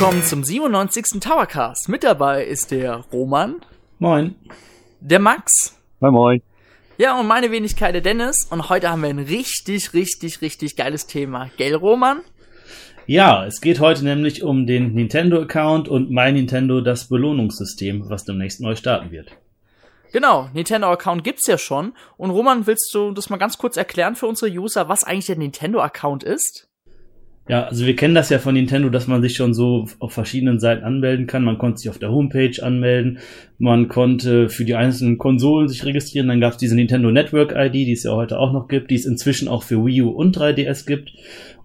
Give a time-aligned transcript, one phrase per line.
[0.00, 1.20] willkommen zum 97.
[1.20, 1.90] Towercast.
[1.90, 3.56] Mit dabei ist der Roman,
[3.98, 4.34] Moin.
[5.00, 6.42] der Max, Moin Moin.
[6.96, 8.46] ja und meine Wenigkeit der Dennis.
[8.48, 11.50] Und heute haben wir ein richtig, richtig, richtig geiles Thema.
[11.58, 12.22] Gell, Roman?
[13.06, 18.62] Ja, es geht heute nämlich um den Nintendo-Account und mein Nintendo, das Belohnungssystem, was demnächst
[18.62, 19.28] neu starten wird.
[20.14, 21.92] Genau, Nintendo-Account gibt's ja schon.
[22.16, 25.36] Und Roman, willst du das mal ganz kurz erklären für unsere User, was eigentlich der
[25.36, 26.69] Nintendo-Account ist?
[27.48, 30.60] Ja, also wir kennen das ja von Nintendo, dass man sich schon so auf verschiedenen
[30.60, 31.42] Seiten anmelden kann.
[31.42, 33.18] Man konnte sich auf der Homepage anmelden,
[33.58, 36.28] man konnte für die einzelnen Konsolen sich registrieren.
[36.28, 38.94] Dann gab es diese Nintendo Network ID, die es ja heute auch noch gibt, die
[38.94, 41.12] es inzwischen auch für Wii U und 3DS gibt.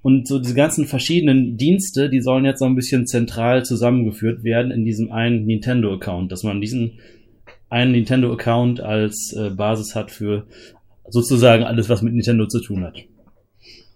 [0.02, 4.72] Und so diese ganzen verschiedenen Dienste, die sollen jetzt so ein bisschen zentral zusammengeführt werden
[4.72, 6.94] in diesem einen Nintendo-Account, dass man diesen
[7.70, 10.46] einen Nintendo-Account als äh, Basis hat für
[11.10, 12.98] sozusagen alles, was mit Nintendo zu tun hat.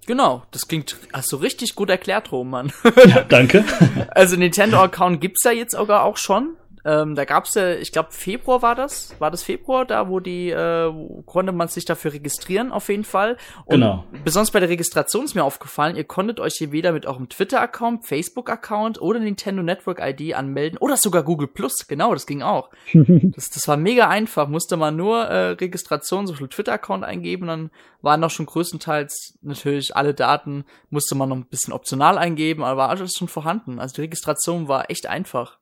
[0.10, 2.74] Genau, das klingt, hast du richtig gut erklärt, Roman.
[3.06, 3.64] Ja, danke.
[4.10, 6.56] Also Nintendo-Account gibt's ja jetzt sogar auch schon.
[6.90, 10.50] Ähm, da gab's ja, ich glaube Februar war das, war das Februar, da wo die
[10.50, 10.92] äh,
[11.26, 13.38] konnte man sich dafür registrieren auf jeden Fall.
[13.66, 14.06] Und Genau.
[14.24, 18.06] Besonders bei der Registration ist mir aufgefallen, ihr konntet euch hier weder mit eurem Twitter-Account,
[18.06, 21.88] Facebook-Account oder Nintendo Network ID anmelden oder sogar Google Plus.
[21.88, 22.70] Genau, das ging auch.
[22.94, 24.48] das, das war mega einfach.
[24.48, 29.96] Musste man nur äh, Registration, so viel Twitter-Account eingeben, dann waren noch schon größtenteils natürlich
[29.96, 33.80] alle Daten, musste man noch ein bisschen optional eingeben, aber war alles schon vorhanden.
[33.80, 35.59] Also die Registration war echt einfach.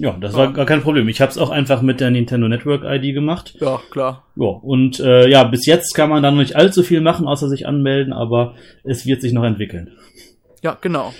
[0.00, 1.08] Ja, das war gar kein Problem.
[1.08, 3.56] Ich habe es auch einfach mit der Nintendo Network ID gemacht.
[3.58, 4.24] Ja, klar.
[4.36, 7.48] Ja, und äh, ja, bis jetzt kann man da noch nicht allzu viel machen, außer
[7.48, 8.54] sich anmelden, aber
[8.84, 9.90] es wird sich noch entwickeln.
[10.62, 11.12] Ja, genau.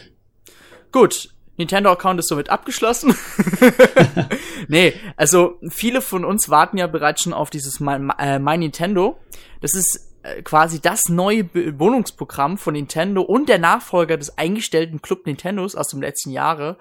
[0.92, 3.16] Gut, Nintendo-Account ist somit abgeschlossen.
[4.68, 9.18] nee, also viele von uns warten ja bereits schon auf dieses My, äh, My Nintendo.
[9.61, 15.27] Das ist äh, quasi das neue Belohnungsprogramm von Nintendo und der Nachfolger des eingestellten Club
[15.27, 16.77] Nintendos aus dem letzten Jahre.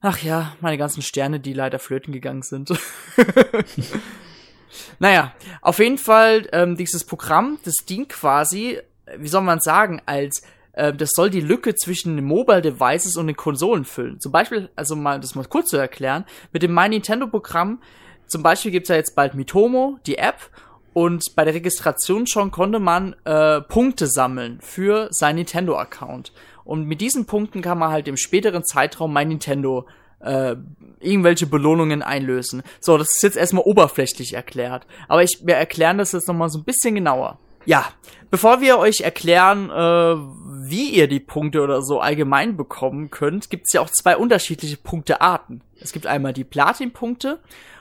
[0.00, 2.72] Ach ja, meine ganzen Sterne, die leider flöten gegangen sind.
[5.00, 10.00] naja, auf jeden Fall, ähm, dieses Programm, das dient quasi, äh, wie soll man sagen,
[10.06, 10.42] als
[10.74, 14.20] äh, das soll die Lücke zwischen den Mobile Devices und den Konsolen füllen.
[14.20, 17.82] Zum Beispiel, also mal das mal kurz zu erklären, mit dem My Nintendo Programm,
[18.28, 20.50] zum Beispiel gibt's ja jetzt bald Mitomo, die App,
[20.98, 26.32] und bei der Registration schon konnte man äh, Punkte sammeln für sein Nintendo-Account.
[26.68, 29.86] Und mit diesen Punkten kann man halt im späteren Zeitraum mein Nintendo
[30.20, 30.54] äh,
[31.00, 32.62] irgendwelche Belohnungen einlösen.
[32.78, 34.86] So, das ist jetzt erstmal oberflächlich erklärt.
[35.08, 37.38] Aber ich, wir erklären das jetzt nochmal so ein bisschen genauer.
[37.64, 37.86] Ja,
[38.30, 43.64] bevor wir euch erklären, äh, wie ihr die Punkte oder so allgemein bekommen könnt, gibt
[43.66, 45.62] es ja auch zwei unterschiedliche Punktearten.
[45.80, 47.38] Es gibt einmal die Platin-Punkte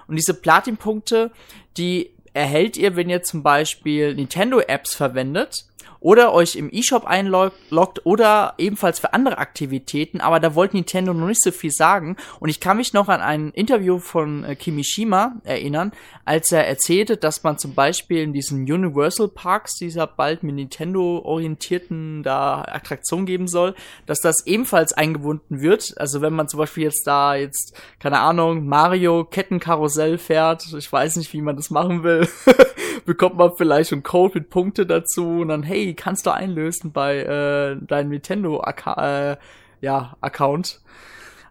[0.08, 1.32] und diese Platin-Punkte,
[1.76, 5.66] die erhält ihr, wenn ihr zum Beispiel Nintendo-Apps verwendet
[6.00, 11.28] oder euch im eShop einloggt oder ebenfalls für andere Aktivitäten, aber da wollte Nintendo noch
[11.28, 12.18] nicht so viel sagen.
[12.40, 15.92] Und ich kann mich noch an ein Interview von äh, Kimishima erinnern,
[16.26, 21.20] als er erzählte, dass man zum Beispiel in diesen Universal Parks, dieser bald mit Nintendo
[21.24, 23.76] orientierten da Attraktion geben soll,
[24.06, 25.94] dass das ebenfalls eingebunden wird.
[25.98, 31.16] Also wenn man zum Beispiel jetzt da jetzt, keine Ahnung, Mario Kettenkarussell fährt, ich weiß
[31.16, 32.28] nicht, wie man das machen will,
[33.06, 37.18] bekommt man vielleicht einen Code mit Punkte dazu und dann, hey, kannst du einlösen bei
[37.18, 39.38] äh, deinem Nintendo äh,
[39.82, 40.82] ja, Account.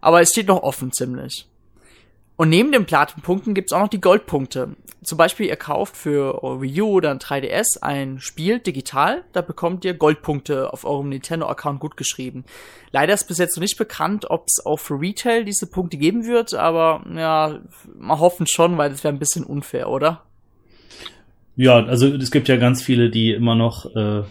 [0.01, 1.49] Aber es steht noch offen ziemlich.
[2.37, 4.77] Und neben den Platinpunkten gibt's auch noch die Goldpunkte.
[5.03, 9.85] Zum Beispiel, ihr kauft für Wii U oder ein 3DS ein Spiel digital, da bekommt
[9.85, 12.45] ihr Goldpunkte auf eurem Nintendo-Account gut geschrieben.
[12.91, 16.27] Leider ist bis jetzt noch nicht bekannt, ob es auch für Retail diese Punkte geben
[16.27, 17.61] wird, aber ja,
[17.95, 20.26] mal hoffen schon, weil das wäre ein bisschen unfair, oder?
[21.57, 24.23] Ja, also es gibt ja ganz viele, die immer noch äh,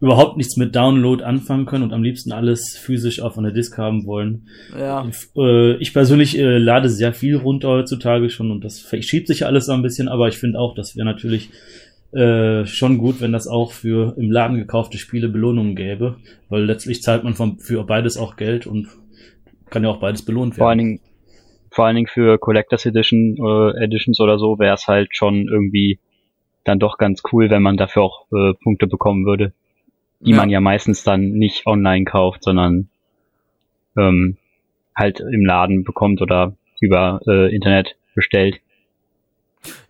[0.00, 4.06] überhaupt nichts mit Download anfangen können und am liebsten alles physisch auf einer Disk haben
[4.06, 4.48] wollen.
[4.76, 5.08] Ja.
[5.36, 9.66] Äh, ich persönlich äh, lade sehr viel runter heutzutage schon und das verschiebt sich alles
[9.66, 11.50] so ein bisschen, aber ich finde auch, das wäre natürlich
[12.12, 16.16] äh, schon gut, wenn das auch für im Laden gekaufte Spiele Belohnungen gäbe,
[16.48, 18.88] weil letztlich zahlt man vom, für beides auch Geld und
[19.68, 20.58] kann ja auch beides belohnt werden.
[20.58, 21.00] Vor allen Dingen,
[21.70, 25.98] vor allen Dingen für Collectors Edition, äh, Editions oder so wäre es halt schon irgendwie
[26.68, 29.52] dann doch ganz cool, wenn man dafür auch äh, Punkte bekommen würde,
[30.20, 30.36] die Ja.
[30.36, 32.88] man ja meistens dann nicht online kauft, sondern
[33.96, 34.36] ähm,
[34.94, 38.60] halt im Laden bekommt oder über äh, Internet bestellt.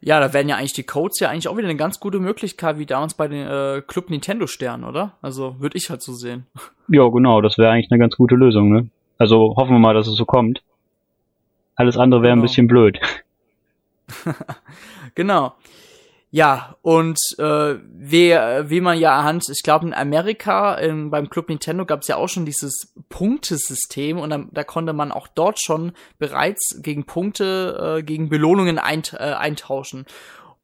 [0.00, 2.78] Ja, da wären ja eigentlich die Codes ja eigentlich auch wieder eine ganz gute Möglichkeit,
[2.78, 5.12] wie damals bei den äh, Club Nintendo Sternen, oder?
[5.20, 6.46] Also würde ich halt so sehen.
[6.90, 8.88] Ja, genau, das wäre eigentlich eine ganz gute Lösung, ne?
[9.18, 10.62] Also hoffen wir mal, dass es so kommt.
[11.74, 12.42] Alles andere wäre ein Genau.
[12.46, 12.98] bisschen blöd.
[15.14, 15.52] Genau.
[16.30, 21.48] Ja, und äh, wie, wie man ja anhand, ich glaube in Amerika in, beim Club
[21.48, 25.58] Nintendo gab es ja auch schon dieses Punktesystem und dann, da konnte man auch dort
[25.58, 30.04] schon bereits gegen Punkte, äh, gegen Belohnungen eint, äh, eintauschen.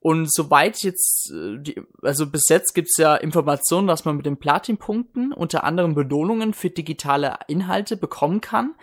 [0.01, 4.37] Und soweit jetzt, äh, die, also bis jetzt gibt's ja Informationen, dass man mit den
[4.37, 8.75] Platin-Punkten unter anderem Belohnungen für digitale Inhalte bekommen kann.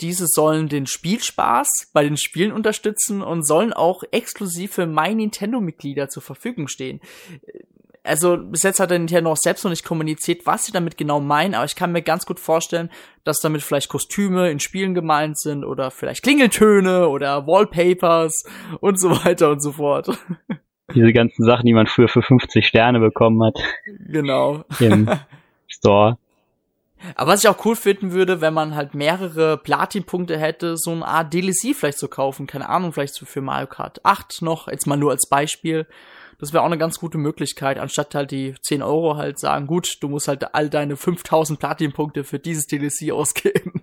[0.00, 6.08] Diese sollen den Spielspaß bei den Spielen unterstützen und sollen auch exklusiv für My Nintendo-Mitglieder
[6.08, 7.00] zur Verfügung stehen.
[8.04, 11.20] Also bis jetzt hat der Nintendo auch selbst noch nicht kommuniziert, was sie damit genau
[11.20, 12.90] meinen, aber ich kann mir ganz gut vorstellen,
[13.24, 18.44] dass damit vielleicht Kostüme in Spielen gemeint sind oder vielleicht Klingeltöne oder Wallpapers
[18.80, 20.08] und so weiter und so fort.
[20.94, 23.58] Diese ganzen Sachen, die man früher für 50 Sterne bekommen hat.
[24.06, 24.64] Genau.
[24.80, 25.10] Im
[25.66, 26.16] Store.
[27.14, 31.06] Aber was ich auch cool finden würde, wenn man halt mehrere Platin-Punkte hätte, so eine
[31.06, 32.46] Art DLC vielleicht zu kaufen.
[32.46, 35.86] Keine Ahnung, vielleicht so für Mario Kart 8 noch, jetzt mal nur als Beispiel.
[36.38, 39.96] Das wäre auch eine ganz gute Möglichkeit, anstatt halt die 10 Euro halt sagen, gut,
[40.00, 43.82] du musst halt all deine 5000 Platin-Punkte für dieses DLC ausgeben.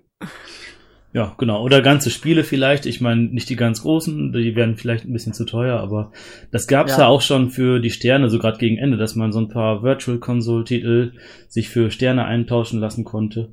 [1.16, 1.64] Ja, genau.
[1.64, 2.86] Oder ganze Spiele vielleicht.
[2.86, 6.12] Ich meine, nicht die ganz großen, die werden vielleicht ein bisschen zu teuer, aber
[6.52, 9.32] das gab's ja, ja auch schon für die Sterne, so gerade gegen Ende, dass man
[9.32, 11.14] so ein paar Virtual Console-Titel
[11.48, 13.48] sich für Sterne eintauschen lassen konnte.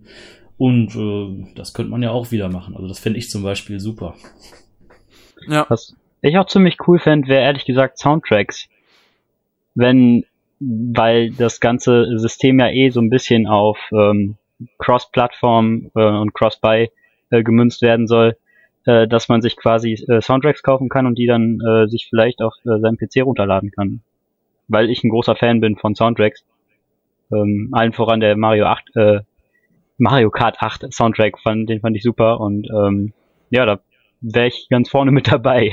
[0.59, 2.75] Und äh, das könnte man ja auch wieder machen.
[2.75, 4.17] Also das fände ich zum Beispiel super.
[5.47, 5.65] Ja.
[5.69, 8.69] Was ich auch ziemlich cool fände, wäre ehrlich gesagt Soundtracks.
[9.77, 10.25] Wenn,
[10.59, 14.35] weil das ganze System ja eh so ein bisschen auf ähm,
[14.79, 16.91] Cross-Plattform äh, und Cross-Buy
[17.33, 18.37] äh, gemünzt werden soll,
[18.85, 22.41] äh, dass man sich quasi äh, Soundtracks kaufen kann und die dann äh, sich vielleicht
[22.41, 24.03] auf äh, seinem PC runterladen kann.
[24.69, 26.45] Weil ich ein großer Fan bin von Soundtracks.
[27.33, 29.21] Ähm, allen voran der Mario 8, äh,
[29.99, 33.13] Mario Kart 8 Soundtrack, fand, den fand ich super und ähm,
[33.51, 33.81] ja, da
[34.21, 35.73] wäre ich ganz vorne mit dabei.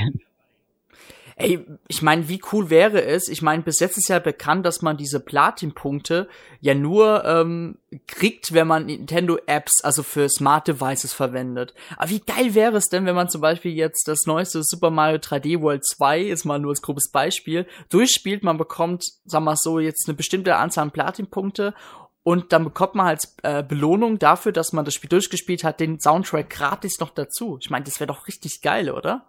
[1.40, 3.28] Ey, ich meine, wie cool wäre es?
[3.28, 6.28] Ich meine, bis jetzt ist ja bekannt, dass man diese Platin-Punkte
[6.60, 11.74] ja nur ähm, kriegt, wenn man Nintendo-Apps, also für Smart Devices verwendet.
[11.96, 15.16] Aber wie geil wäre es denn, wenn man zum Beispiel jetzt das neueste Super Mario
[15.16, 19.78] 3D World 2, ist mal nur als grobes Beispiel, durchspielt, man bekommt, sagen wir so,
[19.78, 21.74] jetzt eine bestimmte Anzahl an Platin-Punkte
[22.22, 25.98] und dann bekommt man als äh, Belohnung dafür, dass man das Spiel durchgespielt hat, den
[26.00, 27.58] Soundtrack gratis noch dazu.
[27.60, 29.24] Ich meine, das wäre doch richtig geil, oder?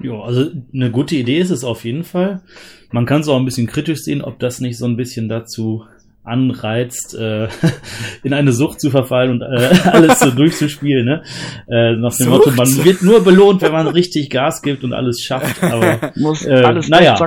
[0.00, 2.42] Ja, also eine gute Idee ist es auf jeden Fall.
[2.90, 5.84] Man kann es auch ein bisschen kritisch sehen, ob das nicht so ein bisschen dazu
[6.28, 7.48] anreizt, äh,
[8.22, 11.04] in eine Sucht zu verfallen und äh, alles so durchzuspielen.
[11.04, 11.22] Ne?
[11.68, 12.46] Äh, nach dem Sucht.
[12.46, 15.62] Motto, man wird nur belohnt, wenn man richtig Gas gibt und alles schafft.
[15.62, 17.18] Aber Muss äh, alles naja.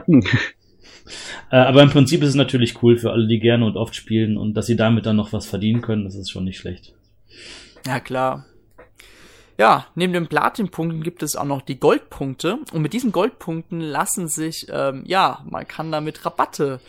[1.52, 4.38] Äh, aber im Prinzip ist es natürlich cool für alle, die gerne und oft spielen
[4.38, 6.94] und dass sie damit dann noch was verdienen können, das ist schon nicht schlecht.
[7.86, 8.46] Ja, klar.
[9.62, 12.58] Ja, neben den Platinpunkten gibt es auch noch die Goldpunkte.
[12.74, 16.80] Und mit diesen Goldpunkten lassen sich, ähm, ja, man kann damit Rabatte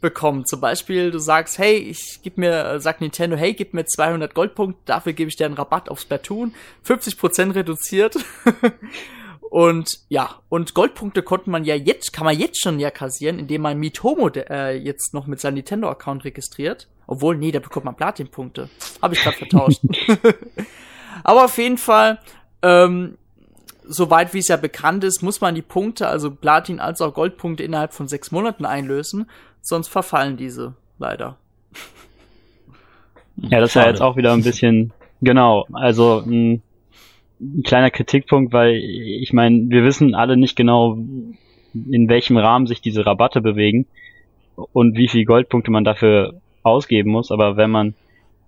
[0.00, 0.46] bekommen.
[0.46, 4.32] Zum Beispiel, du sagst, hey, ich gib mir, äh, sag Nintendo, hey, gib mir 200
[4.32, 6.54] Goldpunkte, dafür gebe ich dir einen Rabatt auf Splatoon.
[6.86, 8.16] 50% reduziert.
[9.50, 13.60] und ja, und Goldpunkte konnte man ja jetzt, kann man jetzt schon ja kassieren, indem
[13.60, 16.88] man Mitomo äh, jetzt noch mit seinem Nintendo-Account registriert.
[17.06, 18.70] Obwohl, nee, da bekommt man Platinpunkte.
[19.02, 19.82] Habe ich gerade vertauscht.
[21.24, 22.18] Aber auf jeden Fall,
[22.62, 23.16] ähm,
[23.84, 27.62] soweit wie es ja bekannt ist, muss man die Punkte, also Platin als auch Goldpunkte
[27.62, 29.26] innerhalb von sechs Monaten einlösen,
[29.60, 31.36] sonst verfallen diese leider.
[33.36, 36.62] Ja, das ist ja jetzt auch wieder ein bisschen, genau, also ein,
[37.40, 40.98] ein kleiner Kritikpunkt, weil ich meine, wir wissen alle nicht genau,
[41.74, 43.86] in welchem Rahmen sich diese Rabatte bewegen
[44.72, 47.94] und wie viel Goldpunkte man dafür ausgeben muss, aber wenn man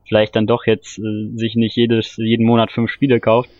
[0.07, 3.51] vielleicht dann doch jetzt äh, sich nicht jedes, jeden Monat fünf Spiele kauft,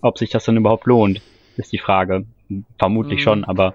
[0.00, 1.20] ob sich das dann überhaupt lohnt,
[1.56, 2.26] ist die Frage.
[2.78, 3.22] Vermutlich mhm.
[3.22, 3.74] schon, aber.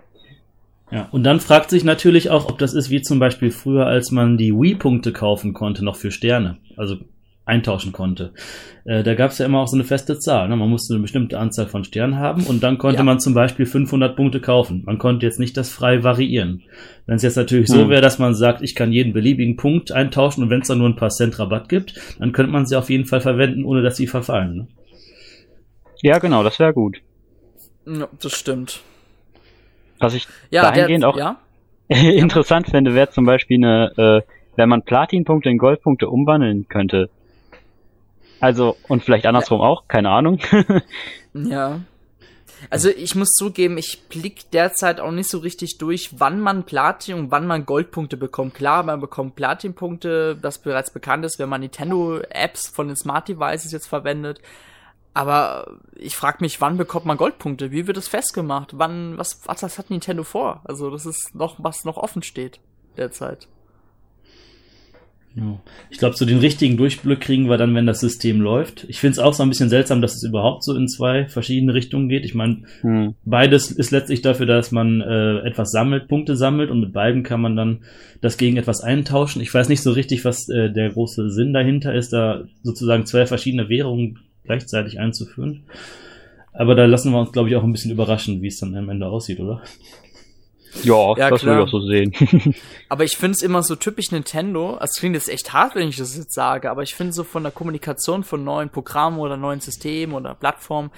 [0.91, 4.11] Ja, und dann fragt sich natürlich auch, ob das ist wie zum Beispiel früher, als
[4.11, 6.57] man die Wii-Punkte kaufen konnte, noch für Sterne.
[6.77, 6.97] Also
[7.47, 8.33] eintauschen konnte.
[8.85, 10.47] Äh, da gab es ja immer auch so eine feste Zahl.
[10.47, 10.55] Ne?
[10.55, 13.03] Man musste eine bestimmte Anzahl von Sternen haben und dann konnte ja.
[13.03, 14.83] man zum Beispiel 500 Punkte kaufen.
[14.85, 16.63] Man konnte jetzt nicht das frei variieren.
[17.05, 17.75] Wenn es jetzt natürlich hm.
[17.75, 20.77] so wäre, dass man sagt, ich kann jeden beliebigen Punkt eintauschen und wenn es dann
[20.77, 23.81] nur ein paar Cent Rabatt gibt, dann könnte man sie auf jeden Fall verwenden, ohne
[23.81, 24.55] dass sie verfallen.
[24.55, 24.67] Ne?
[26.01, 26.97] Ja, genau, das wäre gut.
[27.85, 28.81] Ja, das stimmt.
[29.99, 31.37] Was ich ja, dahingehend der, auch ja?
[31.87, 37.09] interessant fände, wäre zum Beispiel eine, äh, wenn man Platinpunkte in Goldpunkte umwandeln könnte.
[38.39, 39.67] Also, und vielleicht andersrum ja.
[39.67, 40.39] auch, keine Ahnung.
[41.33, 41.81] ja.
[42.69, 47.15] Also ich muss zugeben, ich blick derzeit auch nicht so richtig durch, wann man Platin
[47.15, 48.55] und wann man Goldpunkte bekommt.
[48.55, 53.71] Klar, man bekommt Platinpunkte, das bereits bekannt ist, wenn man Nintendo-Apps von den Smart Devices
[53.71, 54.41] jetzt verwendet.
[55.13, 57.71] Aber ich frage mich, wann bekommt man Goldpunkte?
[57.71, 58.77] Wie wird das festgemacht?
[58.77, 60.61] Wann, was, was, was hat Nintendo vor?
[60.63, 62.59] Also, das ist noch, was noch offen steht
[62.97, 63.47] derzeit.
[65.37, 65.59] Ja.
[65.91, 68.85] Ich glaube, so den richtigen Durchblick kriegen wir dann, wenn das System läuft.
[68.87, 71.75] Ich finde es auch so ein bisschen seltsam, dass es überhaupt so in zwei verschiedene
[71.75, 72.25] Richtungen geht.
[72.25, 73.13] Ich meine, hm.
[73.23, 77.39] beides ist letztlich dafür, dass man äh, etwas sammelt, Punkte sammelt und mit beiden kann
[77.39, 77.83] man dann
[78.19, 79.41] das gegen etwas eintauschen.
[79.43, 83.27] Ich weiß nicht so richtig, was äh, der große Sinn dahinter ist, da sozusagen zwei
[83.27, 85.65] verschiedene Währungen gleichzeitig einzuführen.
[86.51, 88.89] Aber da lassen wir uns, glaube ich, auch ein bisschen überraschen, wie es dann am
[88.89, 89.61] Ende aussieht, oder?
[90.83, 92.13] Ja, ja das würde ich auch so sehen.
[92.89, 94.75] aber ich finde es immer so typisch Nintendo.
[94.75, 97.23] Also es klingt jetzt echt hart, wenn ich das jetzt sage, aber ich finde so
[97.23, 100.91] von der Kommunikation von neuen Programmen oder neuen Systemen oder Plattformen,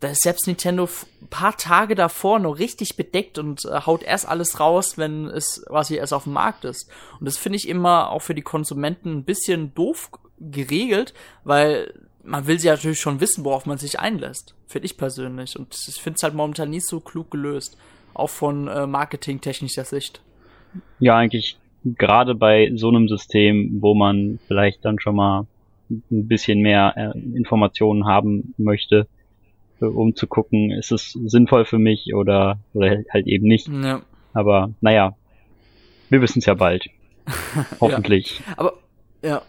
[0.00, 0.88] da ist selbst Nintendo
[1.22, 5.64] ein paar Tage davor noch richtig bedeckt und äh, haut erst alles raus, wenn es
[5.66, 6.90] quasi erst auf dem Markt ist.
[7.18, 11.14] Und das finde ich immer auch für die Konsumenten ein bisschen doof geregelt,
[11.44, 14.54] weil man will sie natürlich schon wissen, worauf man sich einlässt.
[14.66, 15.58] Finde ich persönlich.
[15.58, 17.78] Und ich finde es halt momentan nicht so klug gelöst
[18.16, 20.20] auch von äh, marketingtechnischer Sicht.
[20.98, 25.46] Ja, eigentlich gerade bei so einem System, wo man vielleicht dann schon mal
[25.90, 29.06] ein bisschen mehr äh, Informationen haben möchte,
[29.80, 33.68] äh, um zu gucken, ist es sinnvoll für mich oder, oder halt eben nicht.
[33.68, 34.02] Ja.
[34.32, 35.14] Aber naja,
[36.10, 36.88] wir wissen es ja bald.
[37.80, 38.40] Hoffentlich.
[38.40, 38.54] Ja.
[38.56, 38.72] Aber
[39.22, 39.42] ja.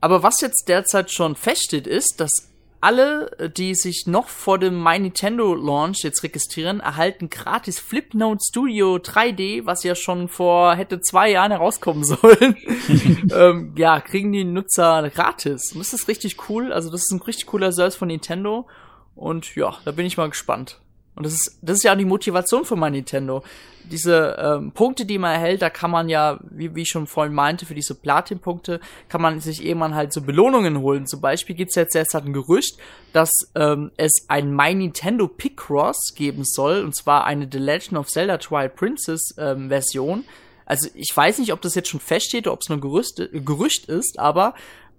[0.00, 4.98] Aber was jetzt derzeit schon feststeht, ist, dass alle, die sich noch vor dem My
[4.98, 11.30] Nintendo Launch jetzt registrieren, erhalten gratis Flipnote Studio 3D, was ja schon vor hätte zwei
[11.30, 12.56] Jahren herauskommen sollen.
[13.32, 15.72] ähm, ja, kriegen die Nutzer gratis.
[15.72, 16.72] Und das ist richtig cool.
[16.72, 18.66] Also das ist ein richtig cooler Service von Nintendo.
[19.14, 20.78] Und ja, da bin ich mal gespannt.
[21.16, 23.42] Und das ist, das ist ja auch die Motivation für mein Nintendo.
[23.84, 27.34] Diese ähm, Punkte, die man erhält, da kann man ja, wie, wie ich schon vorhin
[27.34, 31.06] meinte, für diese Platin-Punkte, kann man sich irgendwann halt so Belohnungen holen.
[31.06, 32.76] Zum Beispiel gibt's jetzt jetzt halt ein Gerücht,
[33.14, 38.08] dass ähm, es ein My Nintendo Picross geben soll, und zwar eine The Legend of
[38.08, 40.24] Zelda Twilight Princess ähm, Version.
[40.66, 43.40] Also ich weiß nicht, ob das jetzt schon feststeht oder ob es nur Gerücht, äh,
[43.40, 44.54] Gerücht ist, aber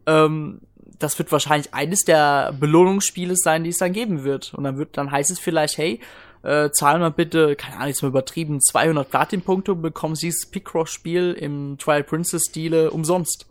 [0.07, 0.61] ähm,
[0.99, 4.53] das wird wahrscheinlich eines der Belohnungsspiele sein, die es dann geben wird.
[4.53, 5.99] Und dann wird, dann heißt es vielleicht, hey,
[6.43, 10.49] äh, zahlen wir bitte, keine Ahnung, jetzt mal übertrieben, 200 Platin-Punkte und bekommen Sie das
[10.49, 13.47] Picross-Spiel im Trial Princess-Stile umsonst.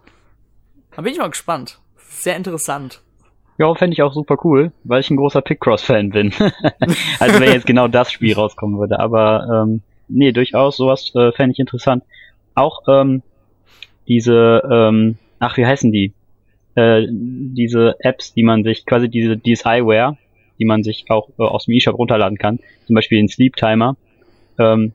[0.95, 1.79] Da bin ich mal gespannt.
[2.09, 3.03] Sehr interessant.
[3.59, 6.33] Ja, fände ich auch super cool, weil ich ein großer Picross-Fan bin.
[7.21, 8.99] also wenn jetzt genau das Spiel rauskommen würde.
[9.01, 12.05] Aber ähm, nee, durchaus, sowas äh, fände ich interessant.
[12.55, 13.23] Auch ähm,
[14.09, 16.13] diese, ähm, ach, wie heißen die?
[16.77, 20.17] Äh, diese Apps, die man sich, quasi diese DSiWare,
[20.59, 23.97] die man sich auch äh, aus dem eShop runterladen kann, zum Beispiel den Sleep Timer,
[24.59, 24.93] ähm,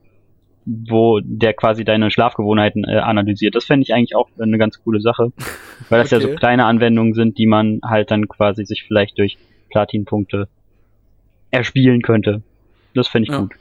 [0.65, 3.55] wo der quasi deine Schlafgewohnheiten äh, analysiert.
[3.55, 5.31] Das fände ich eigentlich auch eine ganz coole Sache,
[5.89, 6.23] weil das okay.
[6.23, 9.38] ja so kleine Anwendungen sind, die man halt dann quasi sich vielleicht durch
[9.69, 10.47] Platin-Punkte
[11.50, 12.43] erspielen könnte.
[12.93, 13.41] Das fände ich ja.
[13.41, 13.55] gut.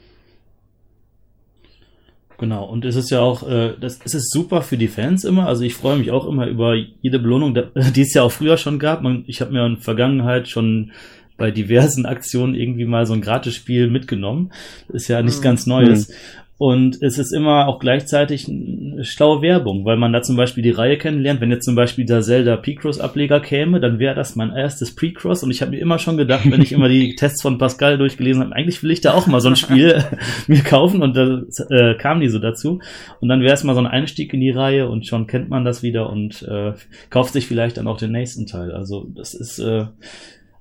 [2.41, 5.47] Genau, und es ist ja auch, äh, das, es ist super für die Fans immer.
[5.47, 7.55] Also ich freue mich auch immer über jede Belohnung,
[7.95, 9.05] die es ja auch früher schon gab.
[9.27, 10.93] Ich habe mir in der Vergangenheit schon
[11.37, 14.53] bei diversen Aktionen irgendwie mal so ein Gratisspiel mitgenommen.
[14.89, 15.45] Das ist ja nichts mhm.
[15.45, 16.09] ganz Neues.
[16.09, 16.15] Mhm.
[16.61, 20.69] Und es ist immer auch gleichzeitig eine schlaue Werbung, weil man da zum Beispiel die
[20.69, 21.41] Reihe kennenlernt.
[21.41, 25.43] Wenn jetzt zum Beispiel der Zelda P-Cross-Ableger käme, dann wäre das mein erstes Pre-Cross.
[25.43, 28.43] Und ich habe mir immer schon gedacht, wenn ich immer die Tests von Pascal durchgelesen
[28.43, 30.05] habe, eigentlich will ich da auch mal so ein Spiel
[30.49, 31.03] mir kaufen.
[31.03, 31.41] Und da
[31.71, 32.81] äh, kam die so dazu.
[33.21, 35.65] Und dann wäre es mal so ein Einstieg in die Reihe und schon kennt man
[35.65, 36.75] das wieder und äh,
[37.09, 38.73] kauft sich vielleicht dann auch den nächsten Teil.
[38.73, 39.87] Also das ist äh,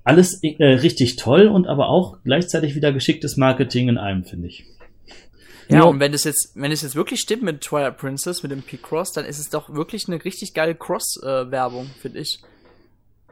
[0.05, 4.63] alles äh, richtig toll und aber auch gleichzeitig wieder geschicktes Marketing in einem, finde ich.
[5.69, 8.63] Ja, und wenn es jetzt, wenn es jetzt wirklich stimmt mit Twilight Princess, mit dem
[8.63, 12.39] P-Cross, dann ist es doch wirklich eine richtig geile Cross-Werbung, äh, finde ich.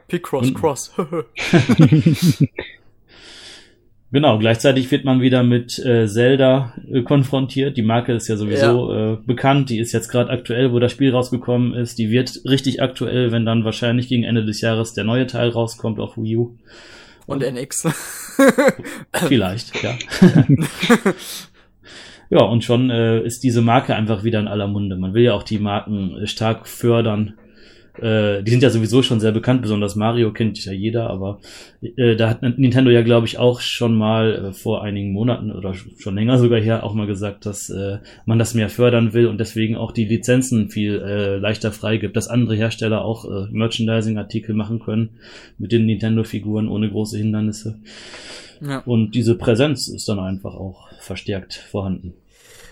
[0.06, 0.92] P-Cross, Cross.
[4.12, 7.76] genau, gleichzeitig wird man wieder mit äh, Zelda äh, konfrontiert.
[7.76, 9.14] Die Marke ist ja sowieso ja.
[9.14, 9.68] Äh, bekannt.
[9.68, 11.98] Die ist jetzt gerade aktuell, wo das Spiel rausgekommen ist.
[11.98, 15.98] Die wird richtig aktuell, wenn dann wahrscheinlich gegen Ende des Jahres der neue Teil rauskommt
[15.98, 16.56] auf Wii U.
[17.26, 17.88] Und NX.
[19.12, 19.98] Vielleicht, ja.
[22.30, 24.96] Ja, und schon äh, ist diese Marke einfach wieder in aller Munde.
[24.96, 27.34] Man will ja auch die Marken äh, stark fördern.
[28.00, 31.40] Äh, die sind ja sowieso schon sehr bekannt, besonders Mario kennt ja jeder, aber
[31.80, 35.74] äh, da hat Nintendo ja, glaube ich, auch schon mal äh, vor einigen Monaten oder
[35.74, 39.38] schon länger sogar her auch mal gesagt, dass äh, man das mehr fördern will und
[39.38, 44.78] deswegen auch die Lizenzen viel äh, leichter freigibt, dass andere Hersteller auch äh, Merchandising-Artikel machen
[44.78, 45.10] können
[45.58, 47.78] mit den Nintendo-Figuren ohne große Hindernisse.
[48.60, 48.80] Ja.
[48.80, 52.14] Und diese Präsenz ist dann einfach auch verstärkt vorhanden.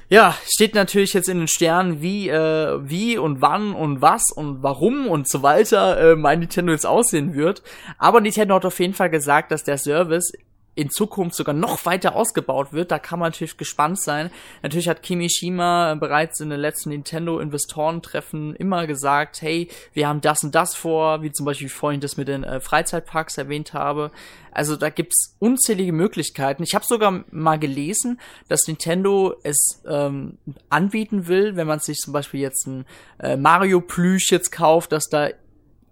[0.09, 4.63] Ja, steht natürlich jetzt in den Sternen, wie, äh, wie und wann und was und
[4.63, 7.65] warum und so weiter äh, mein Nintendo jetzt aussehen wird.
[7.99, 10.31] Aber Nintendo hat auf jeden Fall gesagt, dass der Service
[10.77, 12.93] in Zukunft sogar noch weiter ausgebaut wird.
[12.93, 14.31] Da kann man natürlich gespannt sein.
[14.63, 20.55] Natürlich hat Kimishima bereits in den letzten Nintendo-Investorentreffen immer gesagt, hey, wir haben das und
[20.55, 24.13] das vor, wie zum Beispiel vorhin das mit den äh, Freizeitparks erwähnt habe.
[24.53, 26.63] Also da gibt's unzählige Möglichkeiten.
[26.63, 32.13] Ich habe sogar mal gelesen, dass Nintendo es ähm, anbieten will, wenn man sich zum
[32.13, 32.85] Beispiel jetzt ein
[33.19, 35.31] äh, Mario-Plüsch jetzt kauft, dass da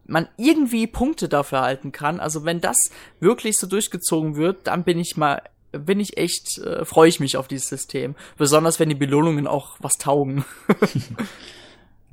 [0.07, 2.21] man irgendwie Punkte dafür halten kann.
[2.21, 2.77] Also wenn das
[3.21, 5.43] wirklich so durchgezogen wird, dann bin ich mal,
[5.73, 8.15] bin ich echt, äh, freue ich mich auf dieses System.
[8.37, 10.45] Besonders wenn die Belohnungen auch was taugen.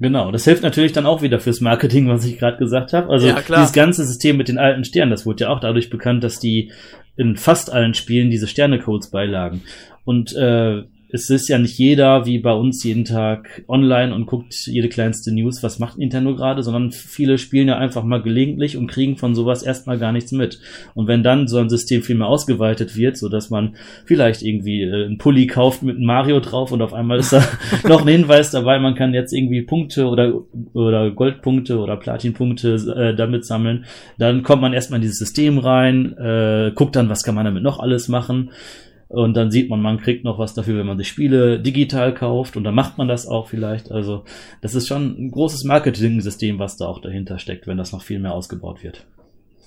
[0.01, 3.09] Genau, das hilft natürlich dann auch wieder fürs Marketing, was ich gerade gesagt habe.
[3.09, 6.23] Also ja, dieses ganze System mit den alten Sternen, das wurde ja auch dadurch bekannt,
[6.23, 6.71] dass die
[7.17, 9.61] in fast allen Spielen diese Sternecodes beilagen.
[10.03, 14.53] Und äh, es ist ja nicht jeder wie bei uns jeden Tag online und guckt
[14.65, 18.87] jede kleinste News, was macht Nintendo gerade, sondern viele spielen ja einfach mal gelegentlich und
[18.87, 20.59] kriegen von sowas erstmal gar nichts mit.
[20.93, 23.75] Und wenn dann so ein System viel mehr ausgeweitet wird, so dass man
[24.05, 27.43] vielleicht irgendwie äh, einen Pulli kauft mit einem Mario drauf und auf einmal ist da
[27.87, 30.33] noch ein Hinweis dabei, man kann jetzt irgendwie Punkte oder,
[30.73, 33.85] oder Goldpunkte oder Platinpunkte äh, damit sammeln,
[34.17, 37.63] dann kommt man erstmal in dieses System rein, äh, guckt dann, was kann man damit
[37.63, 38.51] noch alles machen
[39.11, 42.55] und dann sieht man, man kriegt noch was dafür, wenn man sich Spiele digital kauft.
[42.55, 43.91] Und dann macht man das auch vielleicht.
[43.91, 44.23] Also,
[44.61, 48.19] das ist schon ein großes Marketing-System, was da auch dahinter steckt, wenn das noch viel
[48.19, 49.05] mehr ausgebaut wird.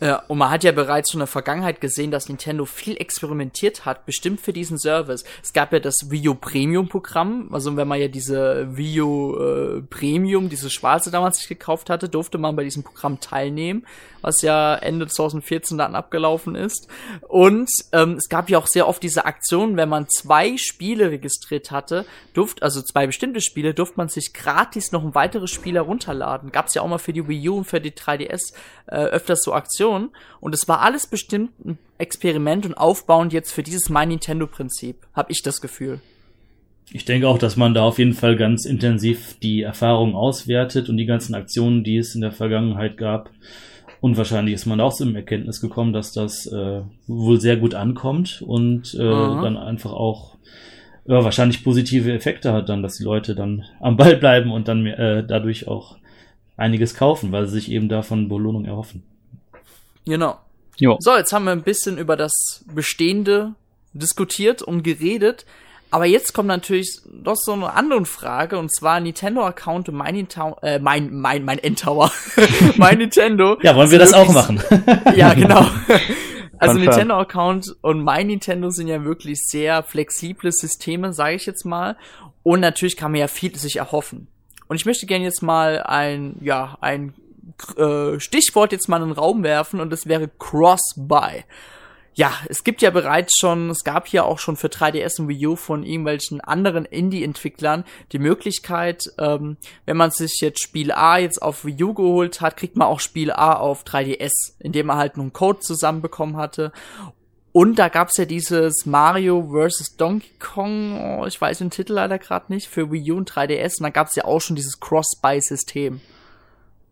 [0.00, 3.84] Ja, und man hat ja bereits schon in der Vergangenheit gesehen, dass Nintendo viel experimentiert
[3.84, 5.24] hat, bestimmt für diesen Service.
[5.42, 9.36] Es gab ja das Wii U Premium Programm, also wenn man ja diese Wii U
[9.36, 13.86] äh, Premium, diese schwarze damals sich gekauft hatte, durfte man bei diesem Programm teilnehmen,
[14.24, 16.88] was ja Ende 2014 dann abgelaufen ist.
[17.28, 21.70] Und ähm, es gab ja auch sehr oft diese Aktionen, wenn man zwei Spiele registriert
[21.70, 26.50] hatte, durfte, also zwei bestimmte Spiele, durfte man sich gratis noch ein weiteres Spiel herunterladen.
[26.50, 28.54] Gab es ja auch mal für die Wii U und für die 3DS
[28.86, 30.10] äh, öfters so Aktionen.
[30.40, 35.30] Und es war alles bestimmt ein Experiment und aufbauend jetzt für dieses My Nintendo-Prinzip, habe
[35.30, 36.00] ich das Gefühl.
[36.92, 40.96] Ich denke auch, dass man da auf jeden Fall ganz intensiv die Erfahrung auswertet und
[40.96, 43.30] die ganzen Aktionen, die es in der Vergangenheit gab.
[44.04, 48.42] Und wahrscheinlich ist man auch zum Erkenntnis gekommen, dass das äh, wohl sehr gut ankommt
[48.46, 50.36] und äh, dann einfach auch
[51.06, 54.84] ja, wahrscheinlich positive Effekte hat dann, dass die Leute dann am Ball bleiben und dann
[54.84, 55.96] äh, dadurch auch
[56.58, 59.04] einiges kaufen, weil sie sich eben davon Belohnung erhoffen.
[60.04, 60.36] Genau.
[60.76, 60.98] Jo.
[61.00, 63.54] So, jetzt haben wir ein bisschen über das Bestehende
[63.94, 65.46] diskutiert und geredet.
[65.94, 70.26] Aber jetzt kommt natürlich doch so eine andere Frage, und zwar Nintendo-Account und mein,
[70.60, 72.10] äh, mein, mein, mein Endtower.
[72.76, 73.58] mein Nintendo.
[73.62, 74.60] Ja, wollen wir das auch machen?
[75.14, 75.64] ja, genau.
[76.58, 81.96] Also Nintendo-Account und mein Nintendo sind ja wirklich sehr flexible Systeme, sage ich jetzt mal.
[82.42, 84.26] Und natürlich kann man ja viel sich erhoffen.
[84.66, 87.14] Und ich möchte gerne jetzt mal ein, ja, ein
[87.76, 91.44] äh, Stichwort jetzt mal in den Raum werfen und das wäre Cross-Buy.
[92.16, 95.48] Ja, es gibt ja bereits schon, es gab ja auch schon für 3DS und Wii
[95.48, 101.42] U von irgendwelchen anderen Indie-Entwicklern die Möglichkeit, ähm, wenn man sich jetzt Spiel A jetzt
[101.42, 105.16] auf Wii U geholt hat, kriegt man auch Spiel A auf 3DS, indem man halt
[105.16, 106.72] einen Code zusammenbekommen hatte.
[107.50, 109.96] Und da gab's ja dieses Mario vs.
[109.96, 113.78] Donkey Kong, oh, ich weiß den Titel leider gerade nicht, für Wii U und 3DS.
[113.78, 116.00] Und da gab's ja auch schon dieses Cross-Buy-System.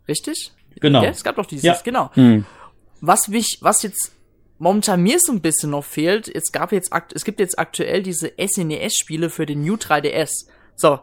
[0.08, 0.52] Richtig?
[0.80, 1.02] Genau.
[1.02, 1.78] Ja, es gab doch dieses, ja.
[1.82, 2.10] genau.
[2.14, 2.44] Hm.
[3.00, 4.12] Was mich, was jetzt
[4.62, 8.32] momentan mir so ein bisschen noch fehlt, es gab jetzt, es gibt jetzt aktuell diese
[8.38, 10.46] SNES-Spiele für den New 3DS.
[10.76, 11.00] So,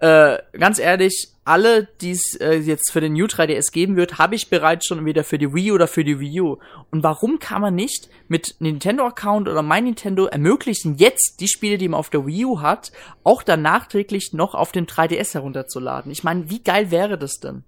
[0.00, 4.34] äh, ganz ehrlich, alle, die es äh, jetzt für den New 3DS geben wird, habe
[4.34, 6.56] ich bereits schon wieder für die Wii oder für die Wii U.
[6.90, 11.88] Und warum kann man nicht mit Nintendo-Account oder mein Nintendo ermöglichen, jetzt die Spiele, die
[11.88, 12.90] man auf der Wii U hat,
[13.22, 16.10] auch dann nachträglich noch auf den 3DS herunterzuladen?
[16.10, 17.62] Ich meine, wie geil wäre das denn?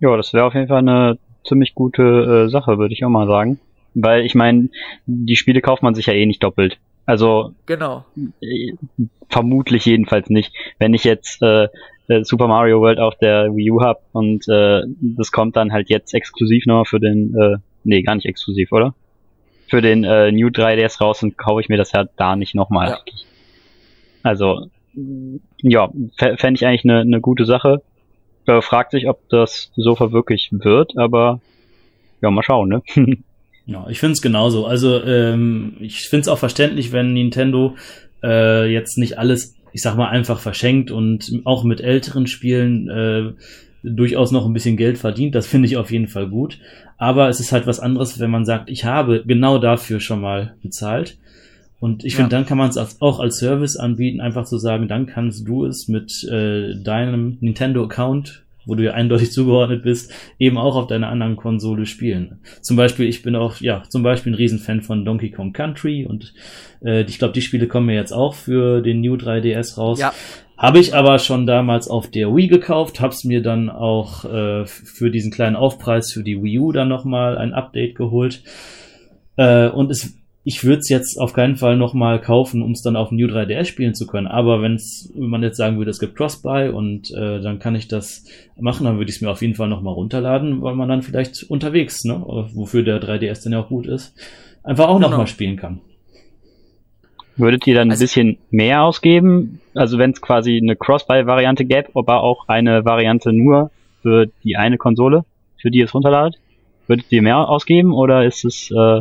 [0.00, 3.28] Ja, das wäre auf jeden Fall eine ziemlich gute äh, Sache, würde ich auch mal
[3.28, 3.60] sagen.
[3.94, 4.70] Weil ich meine,
[5.06, 6.78] die Spiele kauft man sich ja eh nicht doppelt.
[7.06, 8.04] Also genau.
[8.40, 8.72] Äh,
[9.28, 10.52] vermutlich jedenfalls nicht.
[10.78, 11.68] Wenn ich jetzt äh,
[12.08, 15.90] äh Super Mario World auf der Wii U hab und äh, das kommt dann halt
[15.90, 18.94] jetzt exklusiv nochmal für den, äh, nee, gar nicht exklusiv, oder?
[19.68, 22.88] Für den äh, New 3DS raus und kaufe ich mir das ja da nicht nochmal.
[22.88, 22.98] Ja.
[24.22, 24.68] Also,
[25.58, 27.82] ja, fände ich eigentlich eine ne gute Sache.
[28.46, 31.40] Äh, fragt sich, ob das so verwirklicht wird, aber
[32.20, 32.82] ja, mal schauen, ne?
[33.66, 34.66] Ja, ich finde es genauso.
[34.66, 37.76] Also ähm, ich finde es auch verständlich, wenn Nintendo
[38.22, 43.32] äh, jetzt nicht alles, ich sag mal, einfach verschenkt und auch mit älteren Spielen äh,
[43.82, 45.34] durchaus noch ein bisschen Geld verdient.
[45.34, 46.58] Das finde ich auf jeden Fall gut.
[46.98, 50.54] Aber es ist halt was anderes, wenn man sagt, ich habe genau dafür schon mal
[50.62, 51.16] bezahlt
[51.80, 55.06] Und ich finde, dann kann man es auch als Service anbieten, einfach zu sagen, dann
[55.06, 60.76] kannst du es mit äh, deinem Nintendo-Account wo du ja eindeutig zugeordnet bist, eben auch
[60.76, 62.40] auf deiner anderen Konsole spielen.
[62.60, 66.34] Zum Beispiel, ich bin auch, ja, zum Beispiel ein Riesenfan von Donkey Kong Country und
[66.84, 70.00] äh, ich glaube, die Spiele kommen mir jetzt auch für den New 3DS raus.
[70.00, 70.12] Ja.
[70.56, 75.10] Habe ich aber schon damals auf der Wii gekauft, hab's mir dann auch äh, für
[75.10, 78.42] diesen kleinen Aufpreis für die Wii U dann nochmal ein Update geholt.
[79.36, 82.96] Äh, und es ich würde es jetzt auf keinen Fall nochmal kaufen, um es dann
[82.96, 84.26] auf dem New 3DS spielen zu können.
[84.26, 87.88] Aber wenn's, wenn man jetzt sagen würde, es gibt Cross-Buy und äh, dann kann ich
[87.88, 88.26] das
[88.60, 91.44] machen, dann würde ich es mir auf jeden Fall nochmal runterladen, weil man dann vielleicht
[91.44, 94.14] unterwegs, ne, wofür der 3DS dann ja auch gut ist,
[94.62, 95.08] einfach auch genau.
[95.08, 95.80] nochmal spielen kann.
[97.36, 99.60] Würdet ihr dann also, ein bisschen mehr ausgeben?
[99.74, 103.70] Also wenn es quasi eine Cross-Buy-Variante gäbe, aber auch eine Variante nur
[104.02, 105.24] für die eine Konsole,
[105.56, 106.38] für die es runterladet?
[106.86, 109.00] Würdet ihr mehr ausgeben oder ist es äh,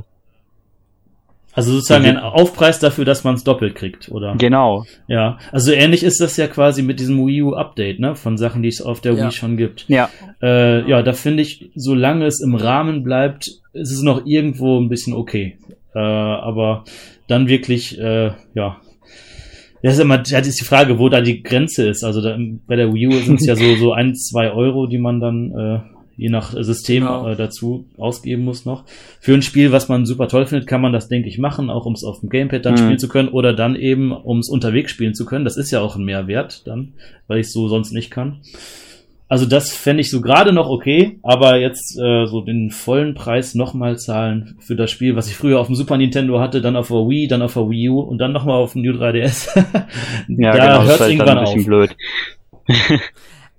[1.53, 4.35] also sozusagen ein Aufpreis dafür, dass man es doppelt kriegt, oder?
[4.37, 4.85] Genau.
[5.07, 8.15] Ja, also ähnlich ist das ja quasi mit diesem Wii U Update, ne?
[8.15, 9.25] Von Sachen, die es auf der ja.
[9.25, 9.85] Wii schon gibt.
[9.87, 10.09] Ja.
[10.41, 14.89] Äh, ja, da finde ich, solange es im Rahmen bleibt, ist es noch irgendwo ein
[14.89, 15.57] bisschen okay.
[15.93, 16.85] Äh, aber
[17.27, 18.77] dann wirklich, äh, ja.
[19.83, 22.03] Das ist immer, das ist die Frage, wo da die Grenze ist.
[22.03, 24.97] Also da, bei der Wii U sind es ja so, so ein, zwei Euro, die
[24.97, 27.27] man dann äh, je nach System genau.
[27.27, 28.85] äh, dazu ausgeben muss noch.
[29.19, 31.85] Für ein Spiel, was man super toll findet, kann man das, denke ich, machen, auch
[31.85, 32.77] um es auf dem Gamepad dann mhm.
[32.77, 35.45] spielen zu können oder dann eben, um es unterwegs spielen zu können.
[35.45, 36.93] Das ist ja auch ein Mehrwert dann,
[37.27, 38.41] weil ich es so sonst nicht kann.
[39.33, 43.55] Also das fände ich so gerade noch okay, aber jetzt äh, so den vollen Preis
[43.55, 46.89] nochmal zahlen für das Spiel, was ich früher auf dem Super Nintendo hatte, dann auf
[46.89, 49.47] der Wii, dann auf der Wii U und dann nochmal auf dem New 3DS.
[50.27, 51.65] ja, da genau, hört es irgendwann ein bisschen auf.
[51.65, 51.95] blöd.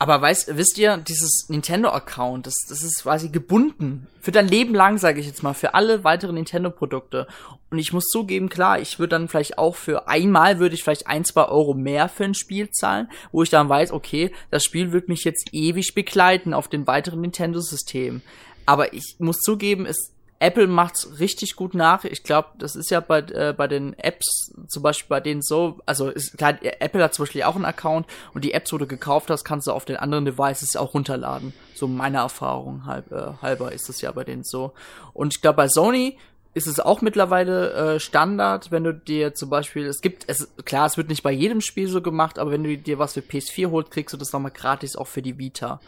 [0.05, 4.07] Aber weißt, wisst ihr, dieses Nintendo-Account, das, das ist quasi gebunden.
[4.21, 7.27] Für dein Leben lang, sage ich jetzt mal, für alle weiteren Nintendo-Produkte.
[7.71, 11.07] Und ich muss zugeben, klar, ich würde dann vielleicht auch für einmal würde ich vielleicht
[11.07, 14.93] ein, zwei Euro mehr für ein Spiel zahlen, wo ich dann weiß, okay, das Spiel
[14.93, 18.21] wird mich jetzt ewig begleiten auf den weiteren Nintendo-Systemen.
[18.67, 22.05] Aber ich muss zugeben, es Apple macht's richtig gut nach.
[22.05, 25.81] Ich glaube, das ist ja bei, äh, bei den Apps zum Beispiel bei denen so,
[25.87, 28.87] also ist, klar, Apple hat zum Beispiel auch einen Account und die Apps, wo du
[28.87, 31.55] gekauft hast, kannst du auf den anderen Devices auch runterladen.
[31.75, 34.73] So meiner Erfahrung halb, äh, halber ist es ja bei denen so.
[35.13, 36.19] Und ich glaube, bei Sony
[36.55, 40.87] ist es auch mittlerweile äh, Standard, wenn du dir zum Beispiel, es gibt, es klar,
[40.87, 43.71] es wird nicht bei jedem Spiel so gemacht, aber wenn du dir was für PS4
[43.71, 45.81] holst, kriegst du das nochmal gratis auch für die Vita.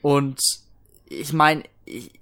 [0.00, 0.40] Und
[1.06, 2.12] ich meine, ich,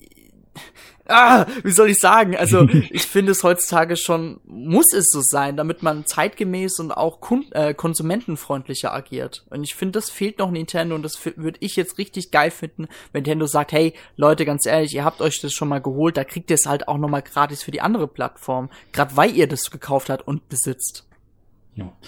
[1.09, 2.37] ah, wie soll ich sagen?
[2.37, 7.21] Also ich finde es heutzutage schon, muss es so sein, damit man zeitgemäß und auch
[7.21, 9.44] Kund äh, konsumentenfreundlicher agiert.
[9.51, 12.88] Und ich finde, das fehlt noch Nintendo und das würde ich jetzt richtig geil finden,
[13.12, 16.25] wenn Nintendo sagt, hey, Leute, ganz ehrlich, ihr habt euch das schon mal geholt, da
[16.25, 18.71] kriegt ihr es halt auch nochmal gratis für die andere Plattform.
[18.92, 21.09] Gerade weil ihr das gekauft habt und besitzt.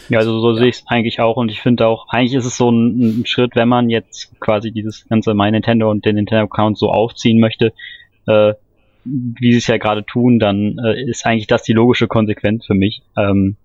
[0.08, 0.56] Ja, also so ja.
[0.56, 3.26] sehe ich es eigentlich auch und ich finde auch, eigentlich ist es so ein, ein,
[3.26, 7.72] Schritt, wenn man jetzt quasi dieses ganze My Nintendo und den Nintendo-Account so aufziehen möchte,
[8.30, 8.54] äh,
[9.04, 12.74] wie sie es ja gerade tun, dann äh, ist eigentlich das die logische Konsequenz für
[12.74, 13.02] mich.
[13.16, 13.56] Ähm,